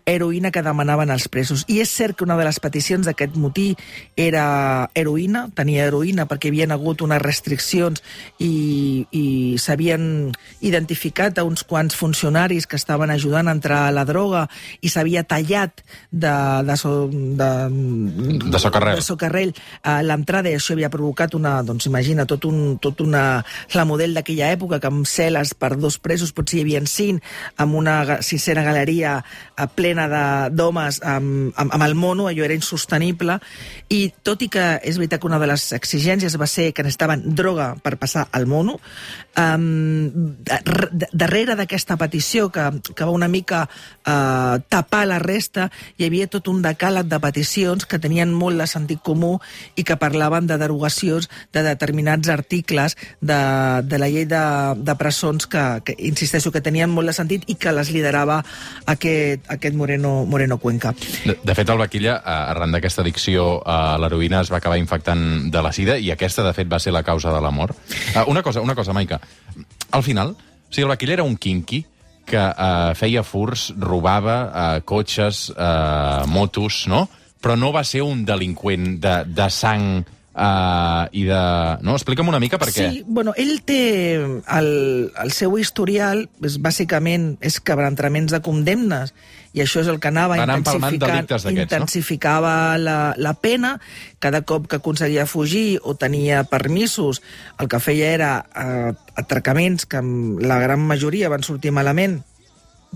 heroïna 0.05 0.51
que 0.51 0.63
demanaven 0.65 1.11
els 1.13 1.27
presos. 1.31 1.63
I 1.69 1.79
és 1.83 1.91
cert 1.93 2.17
que 2.17 2.25
una 2.25 2.37
de 2.39 2.45
les 2.47 2.59
peticions 2.59 3.05
d'aquest 3.05 3.35
motí 3.39 3.71
era 4.19 4.89
heroïna, 4.97 5.47
tenia 5.55 5.85
heroïna 5.87 6.25
perquè 6.29 6.49
hi 6.49 6.53
havia 6.55 6.69
hagut 6.73 7.03
unes 7.05 7.21
restriccions 7.21 8.01
i, 8.39 9.05
i 9.11 9.23
s'havien 9.61 10.31
identificat 10.65 11.37
a 11.37 11.45
uns 11.47 11.63
quants 11.67 11.95
funcionaris 11.95 12.67
que 12.67 12.79
estaven 12.79 13.13
ajudant 13.13 13.47
a 13.47 13.55
entrar 13.55 13.83
a 13.87 13.93
la 13.95 14.05
droga 14.07 14.47
i 14.81 14.89
s'havia 14.89 15.23
tallat 15.23 15.83
de, 16.09 16.33
de, 16.65 16.77
so, 16.77 17.07
de, 17.11 17.51
De 18.51 18.59
socarrel. 18.59 18.97
de 18.99 19.05
socarrel 19.05 19.53
a 19.83 19.99
l'entrada 20.05 20.49
i 20.49 20.57
això 20.57 20.75
havia 20.75 20.91
provocat 20.93 21.35
una, 21.37 21.59
doncs 21.63 21.87
imagina, 21.89 22.25
tot, 22.25 22.45
un, 22.49 22.77
tot 22.81 23.01
una, 23.05 23.43
la 23.75 23.85
model 23.85 24.15
d'aquella 24.17 24.51
època 24.55 24.81
que 24.81 24.89
amb 24.89 25.05
cel·les 25.07 25.53
per 25.57 25.75
dos 25.77 25.99
presos 26.01 26.33
potser 26.33 26.61
hi 26.61 26.65
havia 26.65 26.81
cinc, 26.89 27.21
amb 27.61 27.75
una 27.77 28.00
sincera 28.21 28.63
galeria 28.63 29.17
eh, 29.21 29.67
plena 29.75 30.07
d'homes 30.49 31.01
amb, 31.03 31.51
amb, 31.55 31.73
amb 31.77 31.85
el 31.85 31.95
mono, 31.95 32.27
allò 32.29 32.45
era 32.45 32.57
insostenible 32.57 33.39
i 33.89 34.01
tot 34.23 34.41
i 34.45 34.49
que 34.51 34.65
és 34.83 34.97
veritat 34.99 35.21
que 35.21 35.29
una 35.29 35.39
de 35.41 35.49
les 35.51 35.67
exigències 35.77 36.37
va 36.39 36.47
ser 36.47 36.71
que 36.73 36.83
necessitaven 36.83 37.23
droga 37.35 37.73
per 37.81 37.97
passar 38.01 38.27
al 38.31 38.47
mono, 38.47 38.77
um, 39.37 40.35
darrere 41.11 41.55
d'aquesta 41.59 41.97
petició 41.99 42.49
que, 42.51 42.67
que 42.95 43.05
va 43.05 43.11
una 43.11 43.29
mica 43.31 43.63
uh, 43.67 44.59
tapar 44.71 45.05
la 45.09 45.19
resta, 45.19 45.69
hi 45.97 46.07
havia 46.07 46.29
tot 46.31 46.49
un 46.51 46.61
decàleg 46.63 47.09
de 47.11 47.19
peticions 47.23 47.85
que 47.85 47.99
tenien 48.01 48.31
molt 48.33 48.61
de 48.61 48.67
sentit 48.69 49.01
comú 49.03 49.37
i 49.75 49.85
que 49.87 49.99
parlaven 49.99 50.47
de 50.47 50.57
derogacions 50.61 51.29
de 51.53 51.63
determinats 51.65 52.31
articles 52.31 52.97
de, 53.19 53.41
de 53.83 53.99
la 54.01 54.09
llei 54.11 54.25
de, 54.29 54.43
de 54.77 54.95
presons 54.99 55.47
que, 55.51 55.63
que, 55.85 55.95
insisteixo, 56.11 56.51
que 56.51 56.63
tenien 56.63 56.91
molt 56.91 57.11
de 57.11 57.15
sentit 57.17 57.47
i 57.51 57.57
que 57.59 57.75
les 57.75 57.90
liderava 57.93 58.39
aquest, 58.91 59.45
aquest 59.51 59.75
Moreno, 59.77 60.25
Moreno 60.25 60.57
Cuenca. 60.57 60.93
De, 61.25 61.37
de 61.43 61.55
fet, 61.57 61.69
el 61.69 61.81
Vaquilla, 61.81 62.17
eh, 62.19 62.37
arran 62.53 62.73
d'aquesta 62.75 63.03
addicció 63.05 63.61
a 63.65 63.97
l'heroïna, 64.01 64.41
es 64.41 64.51
va 64.53 64.59
acabar 64.61 64.79
infectant 64.81 65.51
de 65.51 65.63
la 65.63 65.73
sida 65.75 65.97
i 65.97 66.11
aquesta, 66.13 66.45
de 66.47 66.53
fet, 66.57 66.69
va 66.71 66.79
ser 66.79 66.95
la 66.95 67.03
causa 67.07 67.33
de 67.33 67.41
la 67.43 67.51
mort. 67.51 67.77
Uh, 68.15 68.25
una 68.31 68.43
cosa, 68.43 68.61
una 68.61 68.75
cosa, 68.75 68.93
Maica. 68.93 69.21
Al 69.91 70.03
final, 70.03 70.35
o 70.35 70.73
sigui, 70.73 70.85
el 70.85 70.93
Vaquilla 70.93 71.19
era 71.19 71.27
un 71.27 71.37
quinqui 71.37 71.83
que 72.25 72.39
uh, 72.39 72.93
feia 72.95 73.23
furs, 73.27 73.71
robava 73.77 74.37
uh, 74.45 74.81
cotxes, 74.87 75.49
uh, 75.51 76.27
motos, 76.31 76.85
no? 76.87 77.07
Però 77.41 77.57
no 77.57 77.71
va 77.73 77.83
ser 77.87 78.03
un 78.05 78.23
delinqüent 78.25 78.99
de, 79.01 79.15
de 79.25 79.47
sang 79.49 80.03
uh, 80.35 81.07
i 81.11 81.25
de... 81.27 81.41
No? 81.85 81.95
Explica'm 81.97 82.31
una 82.31 82.39
mica 82.41 82.59
per 82.61 82.69
què. 82.71 82.87
Sí, 82.87 83.03
bueno, 83.07 83.33
ell 83.39 83.59
té 83.67 83.83
el, 84.17 84.71
el 85.11 85.35
seu 85.35 85.57
historial, 85.59 86.25
és, 86.43 86.57
bàsicament, 86.61 87.35
és 87.43 87.59
quebrantraments 87.63 88.33
de 88.35 88.41
condemnes, 88.45 89.13
i 89.51 89.63
això 89.63 89.81
és 89.83 89.89
el 89.91 89.99
que 89.99 90.07
anava 90.07 90.37
intensificant, 90.39 91.25
d'aquests, 91.27 91.49
no? 91.49 91.55
intensificava 91.65 92.53
la, 92.79 92.97
la 93.19 93.33
pena, 93.35 93.75
cada 94.23 94.43
cop 94.47 94.69
que 94.71 94.79
aconseguia 94.79 95.27
fugir 95.27 95.81
o 95.83 95.97
tenia 95.99 96.45
permisos, 96.47 97.19
el 97.59 97.67
que 97.71 97.81
feia 97.83 98.13
era 98.15 98.31
eh, 98.55 98.93
atracaments 99.19 99.85
que 99.85 99.99
la 100.39 100.61
gran 100.63 100.85
majoria 100.87 101.31
van 101.33 101.43
sortir 101.43 101.75
malament, 101.75 102.21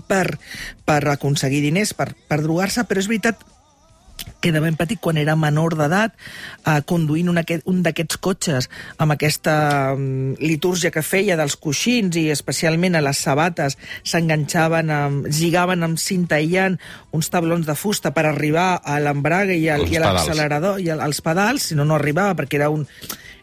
per, 0.08 0.38
per 0.84 1.02
aconseguir 1.12 1.62
diners, 1.64 1.94
per, 1.96 2.10
per 2.28 2.42
drogar-se, 2.44 2.84
però 2.88 3.00
és 3.00 3.08
veritat 3.08 3.44
que 4.40 4.52
de 4.52 4.60
ben 4.60 4.76
petit, 4.78 5.00
quan 5.02 5.16
era 5.18 5.34
menor 5.36 5.74
d'edat, 5.76 6.12
eh, 6.66 6.80
conduint 6.86 7.28
un, 7.32 7.38
aquest, 7.40 7.64
un 7.66 7.82
d'aquests 7.82 8.18
cotxes 8.22 8.68
amb 9.02 9.12
aquesta 9.16 9.56
mm, 9.96 10.36
litúrgia 10.40 10.92
que 10.94 11.02
feia 11.02 11.36
dels 11.40 11.56
coixins 11.60 12.16
i 12.20 12.28
especialment 12.30 12.94
a 12.96 13.02
les 13.04 13.18
sabates. 13.26 13.76
S'enganxaven, 14.06 14.90
amb, 14.90 15.26
lligaven 15.28 15.82
amb 15.86 15.98
cinta 16.00 16.38
aïllant 16.40 16.78
uns 17.16 17.28
tablons 17.32 17.66
de 17.66 17.74
fusta 17.76 18.12
per 18.16 18.26
arribar 18.30 18.80
a 18.84 18.98
l'embrague 19.02 19.56
i, 19.58 19.68
al, 19.72 19.86
i 19.90 19.96
a 19.96 20.04
l'accelerador 20.20 20.80
i 20.80 20.90
al- 20.94 21.02
als 21.04 21.20
pedals, 21.24 21.70
si 21.70 21.74
no, 21.78 21.84
no 21.84 21.96
arribava 21.98 22.36
perquè 22.38 22.60
era 22.60 22.70
un 22.70 22.86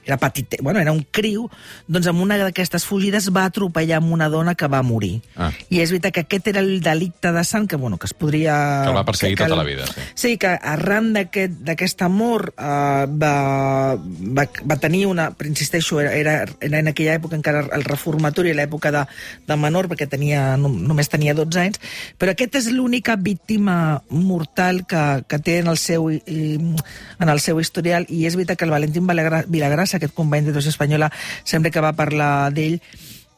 era 0.05 0.17
petit, 0.17 0.57
bueno, 0.62 0.79
era 0.79 0.91
un 0.91 1.05
criu, 1.12 1.50
doncs 1.88 2.07
amb 2.12 2.22
una 2.22 2.38
d'aquestes 2.41 2.86
fugides 2.86 3.29
va 3.36 3.45
atropellar 3.50 3.98
amb 4.01 4.12
una 4.13 4.29
dona 4.29 4.55
que 4.55 4.67
va 4.67 4.81
morir. 4.83 5.22
Ah. 5.36 5.51
I 5.69 5.79
és 5.83 5.91
veritat 5.93 6.13
que 6.13 6.25
aquest 6.27 6.48
era 6.53 6.60
el 6.63 6.81
delicte 6.81 7.31
de 7.31 7.43
sang 7.43 7.67
que, 7.67 7.75
bueno, 7.75 7.98
que 7.98 8.07
es 8.07 8.13
podria... 8.13 8.83
Que 8.88 8.93
va 8.95 9.05
perseguir 9.05 9.38
que- 9.38 9.43
que 9.43 9.50
tota 9.50 9.62
la 9.62 9.67
vida, 9.67 9.86
sí. 9.88 10.01
Sí, 10.15 10.38
que 10.38 10.48
arran 10.48 11.13
d'aquest 11.13 11.53
d'aquest 11.63 12.01
amor 12.03 12.53
eh, 12.57 13.05
va, 13.07 13.95
va, 13.98 14.48
va 14.69 14.77
tenir 14.79 15.05
una... 15.07 15.29
Insisteixo, 15.43 16.00
era, 16.01 16.13
era, 16.15 16.36
era 16.62 16.79
en 16.79 16.88
aquella 16.89 17.13
època 17.19 17.36
encara 17.38 17.65
el 17.75 17.83
reformatori, 17.83 18.53
l'època 18.57 18.91
de, 18.91 19.03
de 19.48 19.57
menor, 19.60 19.88
perquè 19.91 20.07
tenia, 20.10 20.55
no, 20.57 20.69
només 20.69 21.10
tenia 21.12 21.33
12 21.38 21.60
anys, 21.62 21.79
però 22.19 22.33
aquest 22.33 22.55
és 22.62 22.67
l'única 22.74 23.15
víctima 23.15 24.01
mortal 24.10 24.83
que, 24.89 25.03
que 25.29 25.39
té 25.39 25.60
en 25.62 25.67
el, 25.72 25.77
seu, 25.77 26.10
en 26.10 27.29
el 27.29 27.39
seu 27.43 27.60
historial, 27.62 28.05
i 28.10 28.25
és 28.27 28.36
veritat 28.39 28.57
que 28.60 28.65
el 28.65 28.74
Valentín 28.74 29.07
Vilagrassa, 29.07 29.92
aquest 29.97 30.13
company 30.13 30.45
de 30.45 30.55
Dos 30.55 30.67
Espanyola, 30.69 31.12
sempre 31.43 31.71
que 31.71 31.83
va 31.83 31.93
parlar 31.97 32.51
d'ell, 32.53 32.79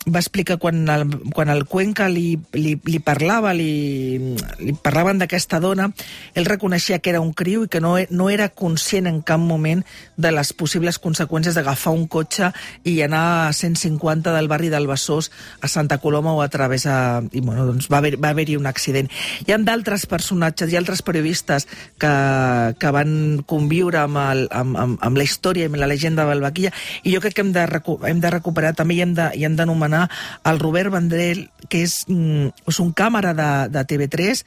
va 0.06 0.20
explicar 0.20 0.58
quan 0.62 0.88
el, 0.90 1.06
quan 1.34 1.50
el 1.50 1.66
Cuenca 1.66 2.08
li, 2.10 2.36
li, 2.54 2.76
li 2.86 3.00
parlava, 3.02 3.54
li, 3.58 4.36
li 4.62 4.74
parlaven 4.84 5.18
d'aquesta 5.22 5.60
dona, 5.64 5.88
ell 6.38 6.46
reconeixia 6.46 7.00
que 7.00 7.10
era 7.10 7.22
un 7.24 7.34
criu 7.34 7.66
i 7.66 7.70
que 7.72 7.82
no, 7.82 7.96
no 8.10 8.30
era 8.30 8.50
conscient 8.50 9.10
en 9.10 9.22
cap 9.26 9.42
moment 9.42 9.82
de 10.18 10.32
les 10.32 10.54
possibles 10.54 11.00
conseqüències 11.02 11.58
d'agafar 11.58 11.96
un 11.96 12.06
cotxe 12.12 12.52
i 12.86 13.00
anar 13.06 13.24
a 13.48 13.54
150 13.54 14.34
del 14.36 14.48
barri 14.52 14.70
del 14.70 14.86
Besòs 14.88 15.32
a 15.62 15.68
Santa 15.72 15.98
Coloma 16.04 16.36
o 16.38 16.44
a 16.46 16.50
través 16.54 16.86
a... 16.86 17.24
I, 17.32 17.42
bueno, 17.42 17.66
doncs 17.66 17.90
va 17.92 17.98
haver- 18.04 18.20
va 18.22 18.30
haver-hi 18.30 18.60
un 18.60 18.68
accident. 18.70 19.10
Hi 19.48 19.56
ha 19.56 19.60
d'altres 19.66 20.06
personatges, 20.06 20.70
ha 20.76 20.82
altres 20.84 21.02
periodistes 21.02 21.66
que, 21.98 22.14
que 22.78 22.92
van 22.94 23.42
conviure 23.50 24.04
amb, 24.06 24.22
el, 24.22 24.46
amb, 24.52 24.78
amb, 24.78 25.02
amb 25.02 25.18
la 25.18 25.26
història 25.26 25.66
i 25.66 25.72
amb 25.72 25.82
la 25.82 25.90
llegenda 25.90 26.24
de 26.24 26.30
Balbaquilla 26.34 26.72
i 27.04 27.14
jo 27.16 27.22
crec 27.24 27.36
que 27.40 27.44
hem 27.46 27.52
de, 27.56 27.66
hem 28.12 28.22
de 28.22 28.34
recuperar 28.38 28.76
també 28.78 28.96
i 28.96 29.02
i 29.36 29.44
hem 29.46 29.56
d'anomenar 29.58 29.95
el 30.52 30.62
Robert 30.64 30.94
Vendrell, 30.94 31.46
que 31.70 31.84
és, 31.86 32.04
mm, 32.10 32.70
és 32.72 32.82
un 32.84 32.92
càmera 32.94 33.36
de, 33.38 33.52
de 33.74 33.86
TV3 33.92 34.44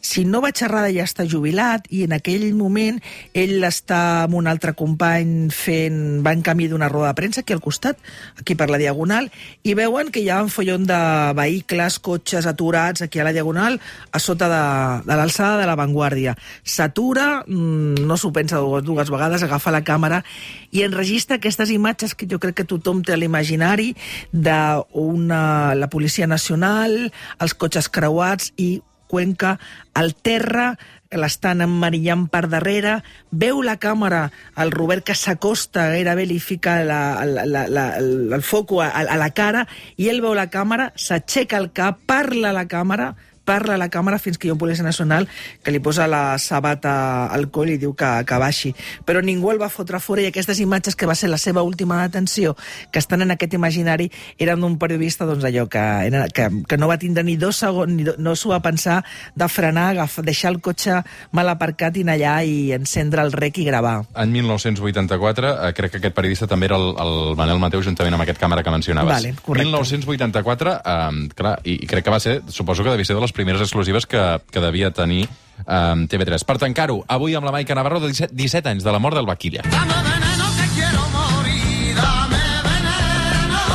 si 0.00 0.24
no 0.24 0.40
vaig 0.40 0.60
errada 0.62 0.92
ja 0.94 1.04
està 1.06 1.26
jubilat 1.26 1.88
i 1.90 2.04
en 2.06 2.14
aquell 2.14 2.46
moment 2.54 3.00
ell 3.36 3.64
està 3.66 4.24
amb 4.24 4.36
un 4.38 4.46
altre 4.46 4.72
company 4.78 5.50
fent, 5.54 6.20
va 6.24 6.32
en 6.36 6.44
camí 6.46 6.68
d'una 6.70 6.88
roda 6.90 7.10
de 7.10 7.18
premsa 7.18 7.42
aquí 7.42 7.52
al 7.52 7.62
costat, 7.64 7.98
aquí 8.38 8.54
per 8.54 8.68
la 8.70 8.78
Diagonal 8.78 9.28
i 9.66 9.74
veuen 9.78 10.12
que 10.14 10.22
hi 10.22 10.30
ha 10.30 10.40
un 10.44 10.52
follon 10.54 10.86
de 10.86 11.00
vehicles, 11.38 11.98
cotxes 11.98 12.46
aturats 12.46 13.02
aquí 13.02 13.18
a 13.18 13.26
la 13.26 13.34
Diagonal 13.34 13.80
a 14.12 14.22
sota 14.22 14.48
de, 14.48 14.62
de 15.08 15.18
l'alçada 15.18 15.58
de 15.58 15.66
la 15.66 15.76
Vanguardia. 15.78 16.36
S'atura, 16.62 17.42
mm, 17.46 18.06
no 18.06 18.16
s'ho 18.16 18.32
pensa 18.32 18.62
dues, 18.62 18.86
dues 18.86 19.10
vegades, 19.10 19.42
agafa 19.42 19.74
la 19.74 19.82
càmera 19.82 20.22
i 20.70 20.84
enregistra 20.86 21.38
aquestes 21.38 21.72
imatges 21.74 22.14
que 22.14 22.28
jo 22.30 22.38
crec 22.38 22.60
que 22.60 22.68
tothom 22.68 23.02
té 23.02 23.16
a 23.16 23.18
l'imaginari 23.18 23.94
de 24.32 24.60
una, 24.94 25.74
la 25.74 25.90
Policia 25.90 26.30
Nacional, 26.30 27.10
els 27.42 27.54
cotxes 27.58 27.90
creuats 27.90 28.52
i 28.56 28.78
Cuenca 29.08 29.56
al 29.98 30.14
terra, 30.14 30.74
l'estan 31.16 31.62
emmarillant 31.64 32.26
per 32.28 32.44
darrere, 32.52 32.98
veu 33.30 33.62
la 33.64 33.78
càmera, 33.80 34.26
el 34.60 34.72
Robert 34.74 35.06
que 35.08 35.16
s'acosta 35.16 35.88
gairebé 35.94 36.26
li 36.28 36.38
fica 36.38 36.82
la, 36.84 37.00
la, 37.24 37.46
la, 37.48 37.64
la, 37.72 37.86
el, 37.96 38.42
foco 38.44 38.82
a, 38.84 38.90
a 38.92 39.16
la 39.16 39.30
cara 39.32 39.64
i 39.96 40.10
ell 40.12 40.20
veu 40.24 40.36
la 40.36 40.50
càmera, 40.52 40.92
s'aixeca 40.96 41.56
el 41.58 41.72
cap, 41.72 42.02
parla 42.06 42.52
a 42.52 42.58
la 42.60 42.66
càmera, 42.68 43.14
parla 43.48 43.78
a 43.78 43.80
la 43.80 43.88
càmera 43.92 44.20
fins 44.20 44.36
que 44.36 44.48
hi 44.48 44.52
ha 44.52 44.56
un 44.56 44.60
policia 44.60 44.84
nacional 44.84 45.28
que 45.64 45.72
li 45.72 45.80
posa 45.80 46.06
la 46.10 46.38
sabata 46.38 47.26
al 47.32 47.48
coll 47.54 47.72
i 47.72 47.78
diu 47.80 47.94
que, 47.96 48.10
que 48.28 48.40
baixi. 48.40 48.74
Però 49.08 49.22
ningú 49.24 49.52
el 49.52 49.60
va 49.62 49.70
fotre 49.72 50.00
fora 50.04 50.24
i 50.24 50.28
aquestes 50.28 50.60
imatges 50.60 50.96
que 50.98 51.08
va 51.08 51.16
ser 51.18 51.30
la 51.32 51.40
seva 51.40 51.64
última 51.64 52.02
detenció, 52.04 52.54
que 52.92 53.00
estan 53.00 53.24
en 53.24 53.32
aquest 53.34 53.56
imaginari, 53.56 54.10
eren 54.38 54.60
d'un 54.64 54.76
periodista 54.80 55.26
doncs, 55.28 55.46
allò 55.48 55.66
que, 55.70 55.84
era, 56.10 56.26
que, 56.34 56.48
que 56.68 56.78
no 56.80 56.90
va 56.90 56.98
tindre 57.00 57.24
ni 57.24 57.38
dos 57.40 57.60
segons, 57.64 57.92
ni 57.92 58.04
do, 58.06 58.14
no 58.18 58.34
s'ho 58.36 58.52
va 58.52 58.60
pensar 58.64 59.00
de 59.34 59.48
frenar, 59.48 59.90
agafar, 59.94 60.24
deixar 60.26 60.52
el 60.52 60.60
cotxe 60.64 61.00
mal 61.32 61.48
aparcat 61.48 61.96
i 61.96 62.04
anar 62.06 62.18
allà 62.18 62.34
i 62.44 62.72
encendre 62.76 63.24
el 63.24 63.32
rec 63.32 63.62
i 63.62 63.66
gravar. 63.68 64.02
Any 64.18 64.34
1984, 64.36 65.54
eh, 65.68 65.72
crec 65.78 65.94
que 65.94 66.02
aquest 66.02 66.16
periodista 66.16 66.50
també 66.50 66.68
era 66.68 66.78
el, 66.80 66.90
el 67.00 67.14
Manel 67.38 67.62
Mateu, 67.62 67.82
juntament 67.84 68.16
amb 68.16 68.26
aquest 68.26 68.40
càmera 68.42 68.64
que 68.66 68.74
mencionaves. 68.74 69.14
Vale, 69.14 69.34
correcte. 69.42 69.68
1984, 69.72 70.76
eh, 70.78 71.34
clar, 71.38 71.56
i, 71.64 71.78
i 71.84 71.90
crec 71.90 72.06
que 72.06 72.14
va 72.14 72.20
ser, 72.22 72.38
suposo 72.52 72.84
que 72.84 72.94
devia 72.94 73.08
ser 73.08 73.16
de 73.16 73.24
les 73.24 73.34
primeres 73.38 73.62
exclusives 73.62 74.06
que, 74.10 74.20
que 74.50 74.60
devia 74.60 74.90
tenir 74.90 75.28
eh, 75.28 76.06
TV3. 76.10 76.42
Per 76.44 76.58
tancar-ho, 76.58 77.04
avui 77.06 77.36
amb 77.38 77.46
la 77.46 77.54
Maica 77.54 77.76
Navarro, 77.78 78.00
de 78.02 78.10
17, 78.10 78.34
17 78.34 78.72
anys, 78.74 78.82
de 78.86 78.92
la 78.94 78.98
mort 78.98 79.14
del 79.14 79.28
Vaquilla. 79.30 79.62
Dame 79.70 79.94
veneno 80.08 80.50
que 80.58 80.66
quiero 80.74 81.06
morir, 81.14 81.94
dame 81.94 82.42
veneno. 82.66 83.70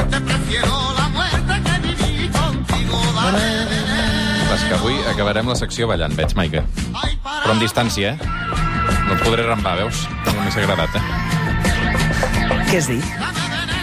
Te 0.00 0.20
prefiero 0.32 0.72
la 0.96 1.08
muerte 1.12 1.60
que 1.68 1.76
vivir 1.84 2.32
contigo, 2.38 3.04
dame 3.20 3.46
veneno. 3.74 4.56
És 4.56 4.64
que 4.64 4.74
avui 4.80 4.96
acabarem 5.12 5.52
la 5.52 5.60
secció 5.60 5.90
ballant, 5.90 6.16
veig, 6.16 6.32
Maica. 6.40 6.64
Però 7.20 7.52
amb 7.52 7.60
distància, 7.60 8.16
eh? 8.16 8.36
No 9.06 9.16
et 9.18 9.24
podré 9.26 9.44
rambar, 9.44 9.76
veus? 9.84 10.06
No 10.24 10.38
m'hi 10.40 10.62
agradat, 10.64 10.96
eh? 10.96 11.04
Què 12.70 12.78
has 12.78 12.88
dit? 12.88 13.16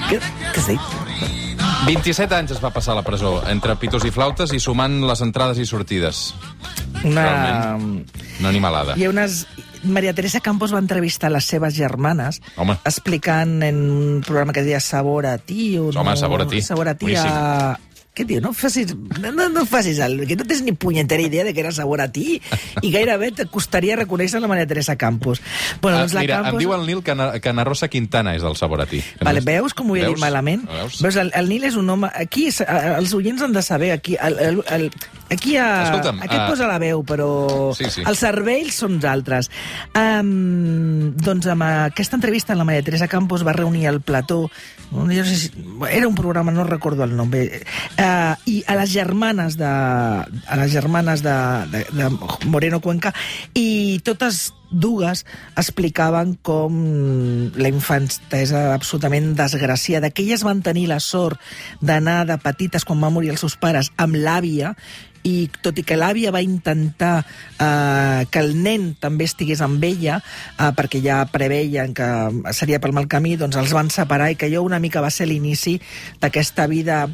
Què, 0.07 0.23
què 0.23 0.63
has 0.63 0.71
dit? 0.73 0.96
27 1.88 2.36
anys 2.36 2.52
es 2.52 2.60
va 2.60 2.73
passar 2.76 2.91
a 2.91 2.97
la 2.97 3.04
presó, 3.08 3.38
entre 3.47 3.78
pitos 3.80 4.04
i 4.04 4.10
flautes 4.12 4.52
i 4.52 4.60
sumant 4.60 4.97
les 5.08 5.21
entrades 5.23 5.60
i 5.62 5.65
sortides. 5.65 6.34
Una... 7.06 7.23
Realment. 7.23 8.12
No 8.43 8.52
animalada. 8.52 8.97
Hi 9.00 9.08
ha 9.08 9.13
unes... 9.13 9.45
Maria 9.88 10.12
Teresa 10.17 10.41
Campos 10.41 10.73
va 10.73 10.82
entrevistar 10.82 11.30
les 11.32 11.45
seves 11.45 11.76
germanes 11.78 12.41
Home. 12.58 12.76
explicant 12.89 13.62
en 13.63 13.78
un 13.93 14.23
programa 14.26 14.52
que 14.52 14.63
es 14.63 14.65
deia 14.65 14.80
Sabor 14.82 15.28
a 15.30 15.38
ti 15.38 15.78
o 15.78 15.91
Home, 15.93 16.10
no, 16.10 16.15
Sabor 16.17 16.43
a 16.43 16.47
ti. 16.50 16.63
Sabor 16.65 16.89
a 16.89 16.95
ti 16.97 17.13
a... 17.15 17.78
Què 18.17 18.25
diu? 18.25 18.39
No 18.41 18.49
facis, 18.58 18.95
no, 19.21 19.30
no, 19.32 19.45
no 19.53 19.63
facis 19.69 19.99
el, 20.01 20.23
que 20.25 20.36
no 20.39 20.45
tens 20.49 20.63
ni 20.65 20.71
punyetera 20.73 21.21
idea 21.21 21.43
de 21.45 21.53
que 21.53 21.62
era 21.62 21.71
Sabor 21.75 22.01
a 22.01 22.08
ti 22.12 22.39
i 22.82 22.89
gairebé 22.89 23.27
et 23.30 23.43
costaria 23.53 23.95
reconèixer 23.99 24.41
la 24.41 24.49
Maria 24.49 24.65
Teresa 24.65 24.95
Campos. 24.97 25.41
Bueno, 25.82 25.99
doncs 26.01 26.13
Ah, 26.13 26.15
la 26.17 26.21
mira, 26.25 26.39
Campos... 26.41 26.53
em 26.58 26.63
diu 26.65 26.73
el 26.73 26.88
Nil 26.89 27.03
que, 27.06 27.13
na, 27.13 27.27
que 27.43 27.53
na 27.53 27.63
Rosa 27.67 27.88
Quintana 27.93 28.34
és 28.34 28.41
del 28.41 28.58
sabor 28.58 28.82
a 28.82 28.88
ti. 28.89 29.03
Vale, 29.21 29.43
veus 29.45 29.75
com 29.77 29.91
ho 29.93 29.99
he 29.99 30.08
dit 30.08 30.17
malament? 30.17 30.65
Veus? 30.65 30.97
Veus, 31.06 31.19
el, 31.21 31.30
el 31.38 31.47
Nil 31.51 31.69
és 31.69 31.77
un 31.77 31.89
home... 31.93 32.10
Aquí, 32.17 32.47
és- 32.49 32.63
els 32.65 33.13
oients 33.13 33.45
han 33.45 33.53
de 33.53 33.62
saber, 33.62 33.91
aquí, 33.93 34.17
el, 34.17 34.39
el, 34.41 34.58
el, 34.73 34.88
aquí 35.30 35.53
a, 35.62 35.67
Escolta'm, 35.91 36.23
aquest 36.25 36.41
ah, 36.41 36.47
posa 36.49 36.67
la 36.71 36.80
veu, 36.82 37.03
però 37.06 37.30
Sí, 37.77 37.86
sí. 37.93 38.01
els 38.08 38.17
cervells 38.25 38.82
són 38.82 38.97
altres. 39.06 39.51
Um, 39.93 41.13
doncs 41.21 41.47
amb 41.51 41.63
aquesta 41.67 42.17
entrevista 42.17 42.56
la 42.58 42.65
Maria 42.67 42.82
Teresa 42.86 43.08
Campos 43.12 43.45
va 43.45 43.53
reunir 43.53 43.86
el 43.91 44.01
plató, 44.01 44.49
no 44.91 45.08
sé 45.12 45.36
si, 45.36 45.51
era 45.91 46.08
un 46.08 46.15
programa, 46.15 46.51
no 46.51 46.63
recordo 46.63 47.03
el 47.03 47.15
nom, 47.17 47.30
bé, 47.30 47.62
uh, 47.99 48.07
i 48.48 48.62
a 48.67 48.76
les 48.80 48.91
germanes 48.93 49.58
de, 49.60 49.67
a 49.67 50.60
les 50.60 50.72
germanes 50.72 51.24
de, 51.26 51.36
de, 51.74 51.84
de 51.98 52.10
Moreno 52.52 52.80
Cuenca, 52.84 53.13
i 53.54 54.00
totes 54.06 54.52
dues 54.70 55.24
explicaven 55.56 56.36
com 56.43 56.78
la 57.56 57.72
infantesa 57.72 58.74
absolutament 58.76 59.34
desgraciada, 59.38 60.12
que 60.12 60.26
elles 60.26 60.43
van 60.43 60.63
tenir 60.63 60.88
la 60.91 61.00
sort 61.00 61.39
d'anar 61.82 62.26
de 62.28 62.39
petites, 62.43 62.86
quan 62.88 63.02
va 63.04 63.13
morir 63.13 63.32
els 63.34 63.43
seus 63.46 63.58
pares, 63.60 63.91
amb 63.98 64.20
l'àvia, 64.20 64.76
i 65.28 65.50
tot 65.63 65.78
i 65.80 65.84
que 65.84 65.98
l'àvia 65.98 66.32
va 66.32 66.43
intentar 66.43 67.20
eh, 67.20 68.24
que 68.32 68.43
el 68.43 68.54
nen 68.63 68.93
també 69.02 69.28
estigués 69.28 69.62
amb 69.65 69.84
ella, 69.84 70.22
eh, 70.22 70.72
perquè 70.78 71.02
ja 71.04 71.24
preveien 71.32 71.96
que 71.98 72.08
seria 72.56 72.80
pel 72.84 72.96
mal 72.96 73.10
camí, 73.12 73.36
doncs 73.39 73.60
els 73.60 73.76
van 73.76 73.91
separar 73.93 74.32
i 74.32 74.39
que 74.39 74.48
allò 74.48 74.63
una 74.65 74.80
mica 74.84 75.04
va 75.04 75.12
ser 75.12 75.28
l'inici 75.28 75.78
d'aquesta 76.22 76.67
vida 76.72 77.06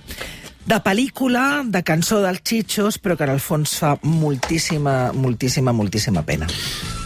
de 0.65 0.79
pel·lícula, 0.83 1.63
de 1.67 1.83
cançó 1.83 2.21
dels 2.23 2.43
xitxos, 2.47 2.99
però 2.99 3.17
que 3.19 3.27
en 3.27 3.35
el 3.35 3.43
fons 3.43 3.77
fa 3.81 3.95
moltíssima, 4.03 5.11
moltíssima, 5.13 5.75
moltíssima 5.75 6.23
pena. 6.27 6.47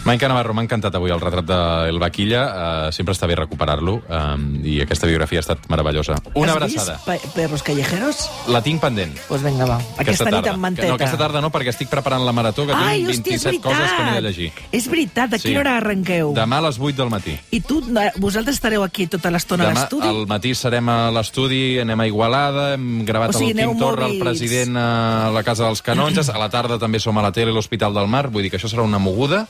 Maica 0.07 0.29
Navarro, 0.31 0.53
m'ha 0.55 0.63
encantat 0.63 0.95
avui 0.95 1.11
el 1.11 1.19
retrat 1.19 1.43
del 1.49 1.97
Vaquilla. 1.99 2.41
Uh, 2.47 2.91
sempre 2.95 3.11
està 3.11 3.27
bé 3.27 3.35
recuperar-lo 3.35 3.97
um, 4.07 4.43
i 4.63 4.77
aquesta 4.79 5.03
biografia 5.09 5.41
ha 5.41 5.43
estat 5.43 5.65
meravellosa. 5.67 6.15
Una 6.33 6.53
Has 6.53 6.55
abraçada. 6.55 6.93
vist 6.95 7.07
pe- 7.09 7.31
Perros 7.35 7.63
callejeros? 7.67 8.21
La 8.47 8.61
tinc 8.63 8.79
pendent. 8.79 9.11
Doncs 9.17 9.27
pues 9.27 9.43
vinga, 9.43 9.65
va. 9.67 9.81
Aquesta, 9.99 10.29
nit 10.31 10.47
amb 10.47 10.63
manteta. 10.63 10.87
No, 10.87 10.95
aquesta 10.95 11.19
tarda 11.19 11.41
no, 11.43 11.49
perquè 11.51 11.73
estic 11.73 11.91
preparant 11.91 12.23
la 12.23 12.31
marató, 12.31 12.63
que 12.65 12.71
Ai, 12.77 13.01
tinc 13.03 13.09
hòstia, 13.17 13.35
és 13.35 13.43
27 13.43 13.49
veritat. 13.49 13.67
coses 13.67 13.91
que 13.97 14.05
m'he 14.07 14.15
de 14.15 14.21
llegir. 14.29 14.47
És 14.79 14.87
veritat, 14.87 15.35
a 15.35 15.41
quina 15.43 15.59
hora 15.65 15.75
arrenqueu? 15.81 16.31
Demà 16.39 16.61
a 16.63 16.67
les 16.69 16.79
8 16.79 16.95
del 17.03 17.11
matí. 17.11 17.35
I 17.51 17.59
tu, 17.67 17.81
eh, 17.99 18.07
vosaltres 18.15 18.55
estareu 18.55 18.87
aquí 18.87 19.07
tota 19.11 19.29
l'estona 19.29 19.65
a 19.67 19.73
Demà 19.73 19.81
l'estudi? 19.81 20.07
al 20.07 20.23
matí 20.25 20.55
serem 20.55 20.87
a 20.87 21.11
l'estudi, 21.11 21.79
anem 21.83 21.99
a 21.99 22.07
Igualada, 22.07 22.69
hem 22.79 23.03
gravat 23.03 23.35
O 23.35 23.39
sigui, 23.39 23.51
Quim 23.51 23.59
aneu 23.65 23.75
Torra, 23.77 24.07
el 24.07 24.19
president 24.23 24.77
a 24.79 25.31
la 25.35 25.43
Casa 25.43 25.65
dels 25.67 25.81
Canonges, 25.83 26.29
a 26.31 26.39
la 26.39 26.47
tarda 26.49 26.79
també 26.79 26.99
som 27.03 27.17
a 27.17 27.21
la 27.27 27.33
tele 27.35 27.51
a 27.51 27.53
l'Hospital 27.59 27.93
del 27.93 28.07
Mar, 28.07 28.29
vull 28.31 28.47
dir 28.47 28.49
que 28.51 28.55
això 28.57 28.71
serà 28.71 28.87
una 28.87 28.99
moguda. 29.03 29.45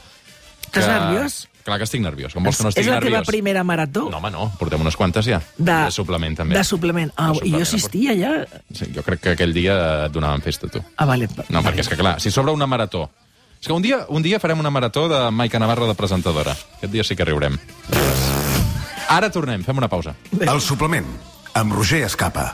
Estàs 0.79 0.85
que- 0.87 0.99
nerviós? 0.99 1.37
Clar 1.67 1.77
que 1.81 1.83
estic 1.83 1.99
nerviós. 1.99 2.31
Com 2.33 2.45
vols 2.47 2.55
que 2.55 2.63
no 2.63 2.69
és 2.69 2.75
estigui 2.77 2.87
la 2.93 2.99
teva 3.01 3.09
nerviós? 3.17 3.27
primera 3.27 3.63
marató? 3.67 4.05
No, 4.09 4.21
home, 4.21 4.29
no. 4.31 4.45
Portem 4.57 4.79
unes 4.79 4.95
quantes 4.95 5.25
ja. 5.27 5.41
De, 5.57 5.91
suplement, 5.91 6.37
també. 6.37 6.55
De 6.55 6.63
suplement. 6.63 7.11
Ah, 7.17 7.33
De 7.33 7.33
i 7.33 7.35
suplement, 7.39 7.57
jo 7.57 7.61
assistia 7.67 8.15
ja... 8.15 8.31
Sí, 8.71 8.87
jo 8.95 9.03
crec 9.03 9.19
que 9.19 9.33
aquell 9.35 9.51
dia 9.53 9.75
et 10.05 10.13
donaven 10.15 10.41
festa, 10.45 10.69
tu. 10.71 10.79
Ah, 10.95 11.03
vale. 11.05 11.27
No, 11.49 11.59
perquè 11.65 11.83
és 11.83 11.89
que, 11.91 11.97
clar, 11.99 12.21
si 12.23 12.31
s'obre 12.31 12.53
una 12.55 12.67
marató... 12.71 13.09
És 13.59 13.65
que 13.67 13.73
un 13.73 13.81
dia, 13.81 14.05
un 14.07 14.21
dia 14.23 14.39
farem 14.39 14.59
una 14.61 14.69
marató 14.69 15.09
de 15.09 15.19
Maica 15.31 15.59
Navarro 15.59 15.87
de 15.89 15.95
presentadora. 15.97 16.51
Aquest 16.77 16.93
dia 16.93 17.03
sí 17.03 17.15
que 17.17 17.25
riurem. 17.25 17.57
Ara 19.09 19.29
tornem, 19.33 19.63
fem 19.65 19.77
una 19.81 19.89
pausa. 19.89 20.13
El 20.39 20.61
suplement, 20.61 21.07
amb 21.57 21.73
Roger 21.73 22.03
Escapa. 22.05 22.51